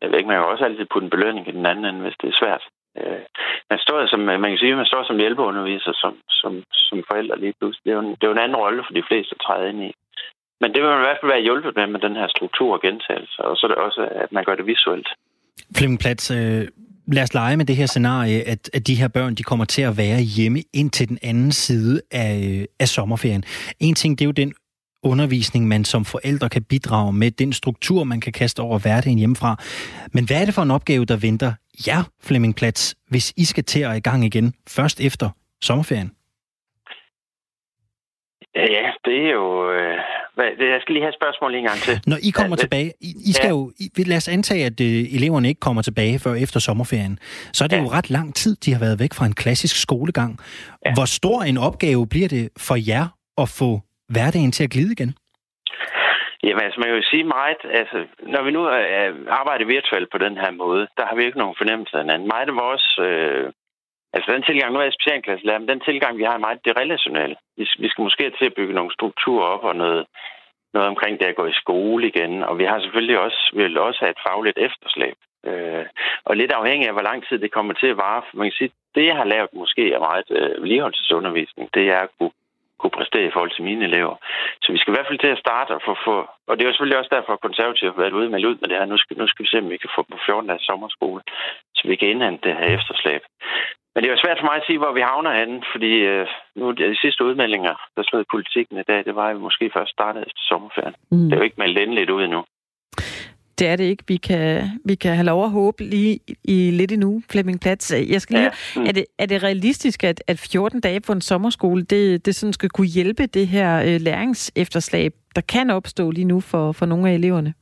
[0.00, 2.18] jeg ved ikke, man kan også altid putte en belønning i den anden ende, hvis
[2.20, 2.64] det er svært.
[2.98, 3.22] Øh,
[3.70, 6.52] man står som, øh, man kan sige, man står som hjælpeunderviser, som, som,
[6.88, 7.84] som forældre lige pludselig.
[7.84, 9.68] Det er, jo en, det er jo en anden rolle for de fleste at træde
[9.70, 9.90] ind i.
[10.60, 12.80] Men det vil man i hvert fald være hjulpet med, med den her struktur og
[12.86, 13.38] gentagelse.
[13.48, 15.08] Og så er det også, at man gør det visuelt.
[15.76, 16.62] Flemming Platz, øh,
[17.16, 19.82] lad os lege med det her scenarie, at, at de her børn de kommer til
[19.82, 23.44] at være hjemme ind til den anden side af, øh, af sommerferien.
[23.80, 24.54] En ting, det er jo den
[25.04, 29.56] undervisning, man som forældre kan bidrage med, den struktur, man kan kaste over hverdagen hjemmefra.
[30.12, 31.52] Men hvad er det for en opgave, der venter
[31.86, 35.30] jer, Flemming Platz, hvis I skal til at i gang igen, først efter
[35.62, 36.10] sommerferien?
[38.56, 39.72] Ja, det er jo...
[39.72, 39.98] Øh,
[40.38, 42.00] jeg skal lige have et spørgsmål en gang til.
[42.06, 43.50] Når I kommer ja, tilbage, I, I skal ja.
[43.50, 43.72] jo...
[43.78, 47.18] I, lad os antage, at øh, eleverne ikke kommer tilbage før efter sommerferien.
[47.52, 47.82] Så er det ja.
[47.82, 50.38] jo ret lang tid, de har været væk fra en klassisk skolegang.
[50.86, 50.94] Ja.
[50.94, 53.06] Hvor stor en opgave bliver det for jer
[53.38, 55.14] at få hverdagen til at glide igen?
[56.44, 57.98] Jamen, altså, man kan jo sige meget, altså,
[58.34, 61.60] når vi nu øh, arbejder virtuelt på den her måde, der har vi ikke nogen
[61.60, 62.28] fornemmelse af hinanden.
[62.28, 63.44] Meget af vores, øh,
[64.14, 66.76] altså den tilgang, nu er jeg specialklasselærer, men den tilgang, vi har er meget det
[66.82, 67.36] relationelle.
[67.56, 70.06] Vi, vi skal måske til at bygge nogle strukturer op og noget,
[70.74, 73.78] noget omkring det at gå i skole igen, og vi har selvfølgelig også, vi vil
[73.78, 75.16] også have et fagligt efterslæb.
[75.46, 75.84] Øh,
[76.24, 78.22] og lidt afhængig af, hvor lang tid det kommer til at vare.
[78.34, 81.74] Man kan sige, det jeg har lavet måske er meget øh, vedligeholdelsesundervisning.
[81.74, 82.30] Det er at kunne
[82.84, 84.14] kunne præstere i forhold til mine elever.
[84.62, 85.94] Så vi skal i hvert fald til at starte og få...
[86.06, 86.16] få
[86.48, 88.68] og det er jo selvfølgelig også derfor, at konservative har været ude med ud med
[88.68, 88.92] det her.
[88.92, 91.20] Nu skal, nu skal vi se, om vi kan få på 14 dages sommerskole,
[91.76, 93.22] så vi kan indhente det her efterslæb.
[93.92, 96.26] Men det er jo svært for mig at sige, hvor vi havner henne, fordi øh,
[96.56, 99.70] nu de sidste udmeldinger, der stod i politikken i dag, det var, at vi måske
[99.76, 100.96] først startede efter sommerferien.
[101.10, 101.24] Mm.
[101.24, 102.40] Det er jo ikke meldt endeligt ud endnu.
[103.58, 104.04] Det er det ikke.
[104.08, 107.92] Vi kan, vi kan have lov at håbe lige i lidt endnu, Flemming Platz.
[107.92, 108.80] Jeg skal lige, ja.
[108.80, 108.86] mm.
[108.86, 112.52] er, det, er det realistisk, at, at 14 dage på en sommerskole, det, det sådan
[112.52, 117.10] skal kunne hjælpe det her øh, læringsefterslæb, der kan opstå lige nu for, for nogle
[117.10, 117.54] af eleverne?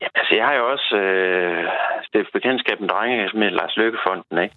[0.00, 1.64] Ja, altså jeg har jo også øh,
[2.12, 4.54] det bekendtskab med drenge med Lars Løkkefonden, ikke?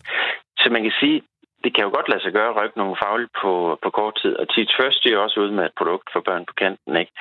[0.58, 1.22] Så man kan sige,
[1.64, 4.34] det kan jo godt lade sig gøre at rykke nogle fagligt på, på kort tid,
[4.42, 7.12] og Teach First er også ude med et produkt for børn på kanten, ikke?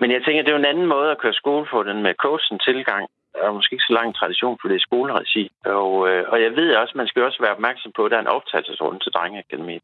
[0.00, 2.14] Men jeg tænker, det er jo en anden måde at køre skole på, den med
[2.14, 3.08] coachen tilgang.
[3.34, 5.50] Der er måske ikke så lang tradition for det i skoleregi.
[5.64, 8.20] Og, øh, og jeg ved også, man skal også være opmærksom på, at der er
[8.20, 9.82] en optagelsesrunde til Drengeakademiet.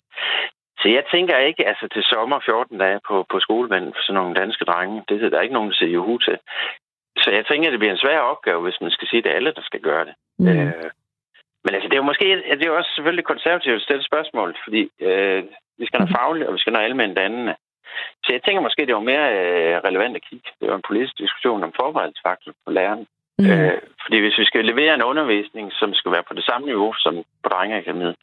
[0.80, 4.34] Så jeg tænker ikke, altså til sommer 14 dage på, på skolevejen for sådan nogle
[4.34, 5.04] danske drenge.
[5.08, 6.38] Det er der ikke nogen, der siger juhu til.
[7.22, 9.32] Så jeg tænker, at det bliver en svær opgave, hvis man skal sige, at det
[9.32, 10.14] er alle, der skal gøre det.
[10.38, 10.48] Mm.
[10.48, 10.90] Øh,
[11.64, 12.24] men altså, det er jo måske
[12.58, 15.44] det er jo også selvfølgelig konservativt at stille spørgsmål, fordi øh,
[15.78, 17.54] vi skal have fagligt, og vi skal have almindeligt dannende.
[18.24, 20.48] Så jeg tænker måske, det var mere øh, relevant at kigge.
[20.60, 23.06] Det var en politisk diskussion om forberedelsesfaktor på læreren.
[23.38, 23.50] Mm.
[23.50, 26.92] Øh, fordi hvis vi skal levere en undervisning, som skal være på det samme niveau
[27.04, 28.16] som på drengeakademiet,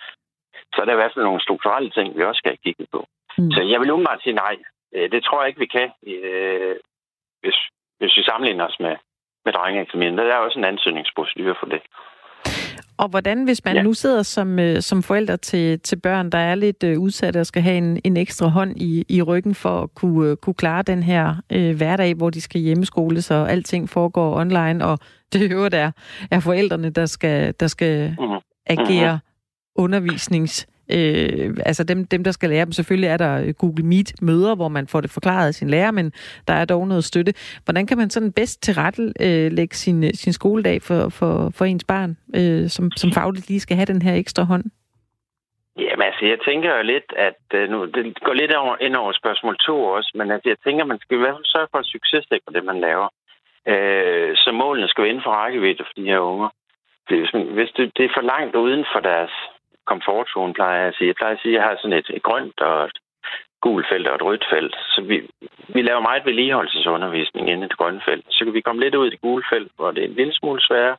[0.74, 3.00] så er der i hvert fald nogle strukturelle ting, vi også skal kigge på.
[3.38, 3.52] Mm.
[3.52, 4.56] Så jeg vil umiddelbart sige nej.
[4.96, 6.76] Øh, det tror jeg ikke, vi kan, øh,
[7.42, 7.58] hvis,
[8.00, 8.96] hvis vi sammenligner os med,
[9.46, 10.18] med drengeakademiet.
[10.18, 11.82] Der er også en ansøgningsprocedure for det.
[12.98, 13.82] Og hvordan, hvis man ja.
[13.82, 17.46] nu sidder som, øh, som forældre til, til børn, der er lidt øh, udsatte og
[17.46, 20.82] skal have en, en ekstra hånd i, i ryggen for at kunne, øh, kunne klare
[20.82, 25.00] den her øh, hverdag, hvor de skal hjemmeskole, så alting foregår online, og
[25.34, 25.92] det øvrigt er,
[26.32, 28.64] er forældrene, der skal, der skal uh-huh.
[28.68, 29.84] agere uh-huh.
[29.84, 32.72] undervisnings Øh, altså dem, dem, der skal lære dem.
[32.72, 36.12] Selvfølgelig er der øh, Google Meet-møder, hvor man får det forklaret af sin lærer, men
[36.48, 37.34] der er dog noget støtte.
[37.66, 42.18] Hvordan kan man sådan bedst tilrettelægge sin, øh, sin skoledag for, for, for ens barn,
[42.36, 44.64] øh, som, som fagligt lige skal have den her ekstra hånd?
[45.80, 49.12] Jamen, altså, jeg tænker jo lidt, at øh, nu, det går lidt over, ind over
[49.12, 51.92] spørgsmål to også, men altså, jeg tænker, man skal i hvert fald sørge for at
[51.96, 53.10] succesdække det, man laver.
[53.72, 56.50] Øh, så målene skal være inden for rækkevidde for de her unger.
[57.10, 59.34] Det, hvis, man, hvis det, det er for langt uden for deres
[59.92, 61.08] komfortzone, plejer jeg at sige.
[61.08, 62.98] Jeg plejer at sige, at jeg har sådan et, et grønt og et
[63.62, 64.76] gult felt og et rødt felt.
[64.94, 65.16] Så vi,
[65.76, 68.26] vi laver meget vedligeholdelsesundervisning inde i det grønne felt.
[68.30, 70.34] Så kan vi komme lidt ud i det gule felt, hvor det er en lille
[70.34, 70.98] smule sværere.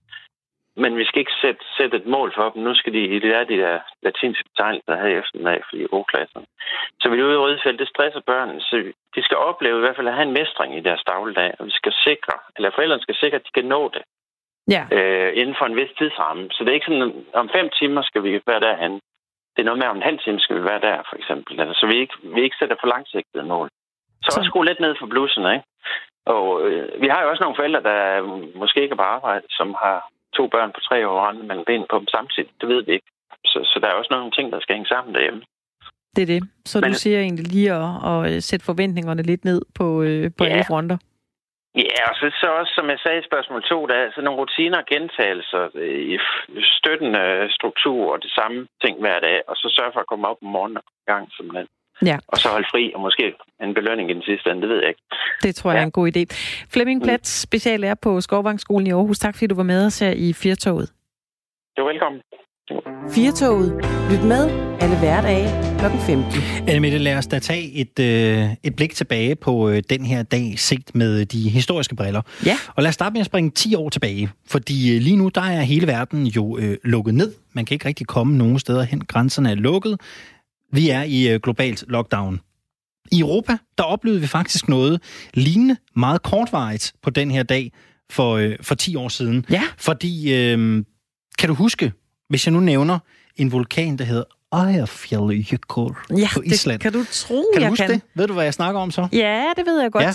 [0.82, 2.62] Men vi skal ikke sætte, sætte et mål for dem.
[2.62, 6.04] Nu skal de lære det der, de der latinske betegnelser her i eftermiddag for de
[6.12, 6.46] klasserne.
[7.00, 8.60] Så vi er ude i røde felt, det stresser børnene.
[8.60, 8.76] Så
[9.14, 11.50] de skal opleve i hvert fald at have en mestring i deres dagligdag.
[11.58, 14.02] Og vi skal sikre, eller forældrene skal sikre, at de kan nå det.
[14.74, 14.82] Ja.
[14.96, 16.42] Øh, inden for en vis tidsramme.
[16.50, 18.94] Så det er ikke sådan, om fem timer skal vi være derhen.
[19.52, 21.60] Det er noget med, om en halv time skal vi være der, for eksempel.
[21.60, 23.68] Altså, så vi ikke, vi ikke sætter for langsigtede mål.
[24.22, 24.40] Så, så.
[24.40, 25.64] også skrue lidt ned for blussen, ikke?
[26.34, 27.98] Og øh, vi har jo også nogle forældre, der
[28.62, 29.96] måske ikke er på arbejde, som har
[30.36, 32.50] to børn på tre år og mellem ben på dem samtidig.
[32.60, 33.08] Det ved vi ikke.
[33.44, 35.42] Så, så der er også nogle ting, der skal hænge sammen derhjemme.
[36.16, 36.42] Det er det.
[36.64, 40.44] Så Men, du siger egentlig lige at, at sætte forventningerne lidt ned på, øh, på
[40.44, 40.50] ja.
[40.50, 40.96] alle fronter.
[41.86, 44.40] Ja, og så, så også, som jeg sagde i spørgsmål 2, der er sådan nogle
[44.40, 46.16] rutiner og gentagelser øh, i
[46.78, 47.24] støttende
[47.56, 50.48] struktur og det samme ting hver dag, og så sørge for at komme op om
[50.56, 51.68] morgenen og gang simpelthen.
[52.10, 52.16] Ja.
[52.28, 54.88] Og så holde fri, og måske en belønning i den sidste ende, det ved jeg
[54.88, 55.02] ikke.
[55.42, 55.82] Det tror jeg ja.
[55.82, 56.22] er en god idé.
[56.74, 57.34] Flemming Plat, mm.
[57.46, 59.18] speciallærer på Skovvangsskolen i Aarhus.
[59.18, 60.88] Tak fordi du var med os her i Firtoget.
[61.76, 62.20] Du er velkommen.
[63.10, 63.72] Firtoget.
[64.10, 64.50] Lyt med
[64.80, 65.84] alle hverdage kl.
[66.06, 66.24] 15.
[66.68, 70.54] Annemette, lad os da tage et, øh, et blik tilbage på øh, den her dag,
[70.58, 72.22] set med de historiske briller.
[72.46, 72.56] Ja.
[72.74, 74.30] Og lad os starte med at springe 10 år tilbage.
[74.46, 77.32] Fordi øh, lige nu, der er hele verden jo øh, lukket ned.
[77.52, 79.00] Man kan ikke rigtig komme nogen steder hen.
[79.00, 80.00] Grænserne er lukket.
[80.72, 82.40] Vi er i øh, globalt lockdown.
[83.12, 85.02] I Europa, der oplevede vi faktisk noget
[85.34, 87.72] lignende meget kortvarigt på den her dag
[88.10, 89.46] for, øh, for 10 år siden.
[89.50, 89.62] Ja.
[89.78, 90.84] Fordi, øh,
[91.38, 91.92] kan du huske,
[92.28, 92.98] hvis jeg nu nævner
[93.36, 94.24] en vulkan, der hedder
[94.54, 96.80] Eyjafjallajökull ja, på Island.
[96.80, 97.94] Det kan du tro, kan du jeg huske kan.
[97.94, 98.02] det?
[98.14, 99.08] Ved du, hvad jeg snakker om så?
[99.12, 100.04] Ja, det ved jeg godt.
[100.04, 100.12] Ja.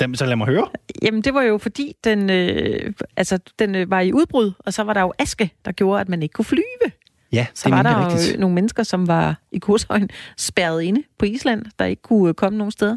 [0.00, 0.68] Dem, så lad mig høre.
[1.02, 4.82] Jamen, det var jo fordi, den, øh, altså, den øh, var i udbrud, og så
[4.82, 6.92] var der jo aske, der gjorde, at man ikke kunne flyve.
[7.32, 8.34] Ja, så var der rigtigt.
[8.34, 12.34] jo nogle mennesker, som var i kurshøjen spærret inde på Island, der ikke kunne øh,
[12.34, 12.96] komme nogen steder.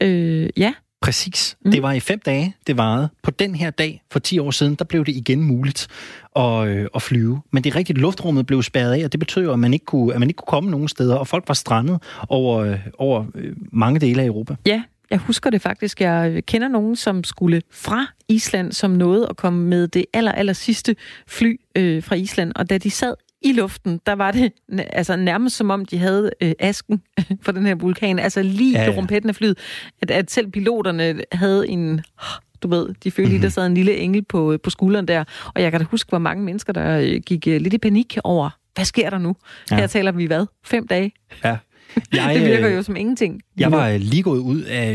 [0.00, 0.72] Øh, ja.
[1.02, 1.56] Præcis.
[1.64, 1.70] Mm.
[1.70, 3.08] Det var i fem dage, det varede.
[3.22, 5.88] På den her dag for 10 år siden, der blev det igen muligt
[6.36, 7.40] at, øh, at flyve.
[7.50, 10.14] Men det rigtigt, luftrummet blev spærret af, og det betød jo, at man ikke kunne,
[10.14, 13.52] at man ikke kunne komme nogen steder, og folk var strandet over, øh, over øh,
[13.72, 14.54] mange dele af Europa.
[14.66, 16.00] Ja, jeg husker det faktisk.
[16.00, 20.52] Jeg kender nogen, som skulle fra Island, som nåede at komme med det aller, aller
[20.52, 20.96] sidste
[21.26, 22.52] fly øh, fra Island.
[22.56, 23.14] Og da de sad
[23.44, 24.52] i luften, der var det
[24.92, 27.02] altså nærmest som om, de havde øh, asken
[27.44, 28.18] for den her vulkan.
[28.18, 28.96] Altså lige ja, ja.
[28.96, 29.58] rumpetten af flyet.
[30.02, 32.00] At, at selv piloterne havde en...
[32.62, 33.42] Du ved, de følte, mm-hmm.
[33.42, 35.24] der sad en lille engel på, på skulderen der.
[35.54, 38.18] Og jeg kan da huske, hvor mange mennesker, der øh, gik øh, lidt i panik
[38.24, 39.36] over, hvad sker der nu?
[39.70, 39.76] Ja.
[39.76, 40.46] Her taler vi hvad?
[40.64, 41.12] Fem dage?
[41.44, 41.56] Ja.
[42.12, 43.40] Jeg, det virker øh, jo som ingenting.
[43.58, 44.90] Jeg var lige gået ud af,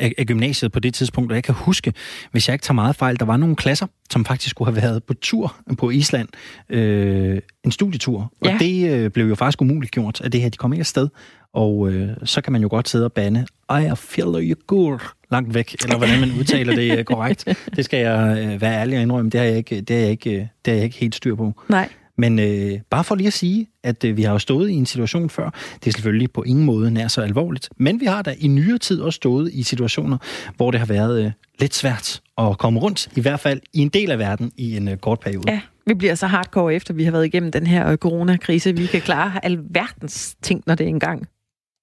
[0.00, 1.92] af, af gymnasiet på det tidspunkt, og jeg kan huske,
[2.32, 5.04] hvis jeg ikke tager meget fejl, der var nogle klasser, som faktisk skulle have været
[5.04, 6.28] på tur på Island.
[6.68, 8.32] Øh, en studietur.
[8.44, 8.54] Ja.
[8.54, 11.08] Og det øh, blev jo faktisk umuligt gjort, at det her, de kom ikke afsted.
[11.52, 14.98] Og øh, så kan man jo godt sidde og bande, I feel you good,
[15.30, 17.44] langt væk, eller hvordan man udtaler det øh, korrekt.
[17.76, 20.10] Det skal jeg øh, være ærlig og indrømme, det har jeg ikke, det har jeg
[20.10, 20.30] ikke,
[20.64, 21.62] det har jeg ikke helt styr på.
[21.68, 21.88] Nej.
[22.18, 24.86] Men øh, bare for lige at sige, at øh, vi har jo stået i en
[24.86, 25.50] situation før.
[25.74, 27.68] Det er selvfølgelig på ingen måde nær så alvorligt.
[27.76, 30.18] Men vi har da i nyere tid også stået i situationer,
[30.56, 33.08] hvor det har været øh, lidt svært at komme rundt.
[33.16, 35.52] I hvert fald i en del af verden i en øh, kort periode.
[35.52, 38.76] Ja, vi bliver så hardcore efter, vi har været igennem den her øh, coronakrise.
[38.76, 41.28] Vi kan klare alverdens ting, når det engang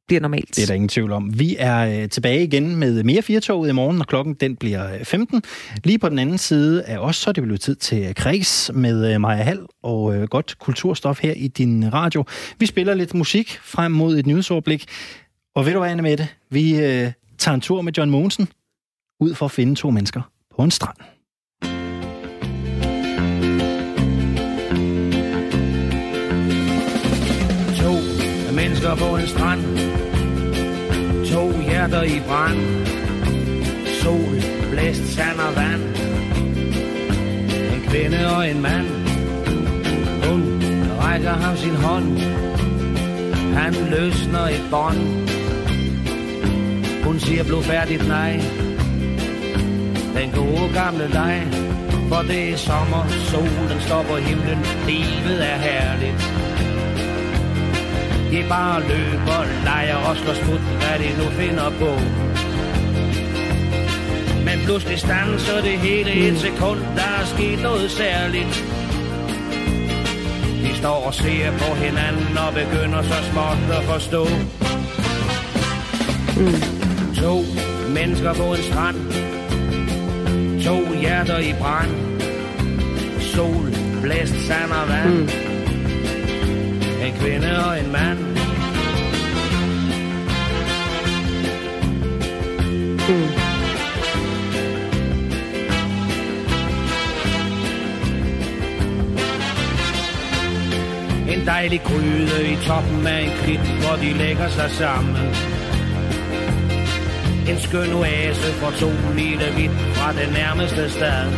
[0.08, 0.56] bliver normalt.
[0.56, 1.40] Det er der ingen tvivl om.
[1.40, 5.06] Vi er øh, tilbage igen med mere firtoget i morgen, når klokken den bliver øh,
[5.06, 5.44] 15.
[5.84, 8.72] Lige på den anden side af os, så er det blevet tid til øh, Kreds
[8.74, 12.26] med Maja Hall og godt kulturstof her i din radio.
[12.60, 14.86] Vi spiller lidt musik frem mod et nyhedsoverblik.
[15.56, 16.28] Og ved du hvad, Anne Mette?
[16.50, 18.48] Vi øh, tager en tur med John Mogensen
[19.20, 20.22] ud for at finde to mennesker
[20.56, 20.98] på en strand.
[28.64, 29.62] Mennesker på en strand.
[31.32, 32.60] To hjerter i brand.
[34.02, 34.36] Sol,
[34.72, 35.84] blæst, sand og vand.
[37.74, 38.88] En kvinde og en mand.
[40.26, 40.42] Hun
[41.02, 42.18] rækker ham sin hånd.
[43.60, 45.02] Han løsner et bånd.
[47.04, 48.34] Hun siger blodfærdigt nej.
[50.18, 51.48] Den gode gamle dig
[52.10, 54.60] For det er sommer, solen står på himlen.
[54.88, 56.53] Livet er herligt
[58.34, 61.92] de bare løber, leger og slår smut, hvad de nu finder på.
[64.46, 68.66] Men pludselig stanser det hele et sekund, der er sket noget særligt.
[70.64, 74.24] De står og ser på hinanden og begynder så småt at forstå.
[76.38, 76.62] Mm.
[77.22, 77.36] To
[77.94, 78.98] mennesker på en strand.
[80.64, 81.92] To hjerter i brand.
[83.20, 83.66] Sol,
[84.02, 85.14] blæst, sand og vand.
[85.14, 85.43] Mm.
[87.04, 88.20] En kvinde og en mand.
[93.10, 93.30] Mm.
[101.30, 105.16] En dejlig gryde i toppen af en klit, hvor de lægger sig sammen.
[107.50, 111.32] En skøn oase for to lille vidt fra den nærmeste stad.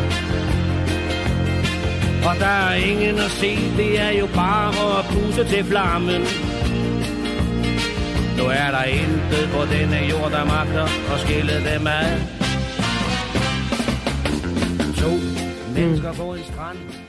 [2.30, 6.22] Og der er ingen at se, det er jo bare at puse til flammen.
[8.38, 12.20] Nu er der intet på denne jord, der magter at skille dem ad.
[15.02, 15.12] To
[15.76, 17.05] mennesker på en strand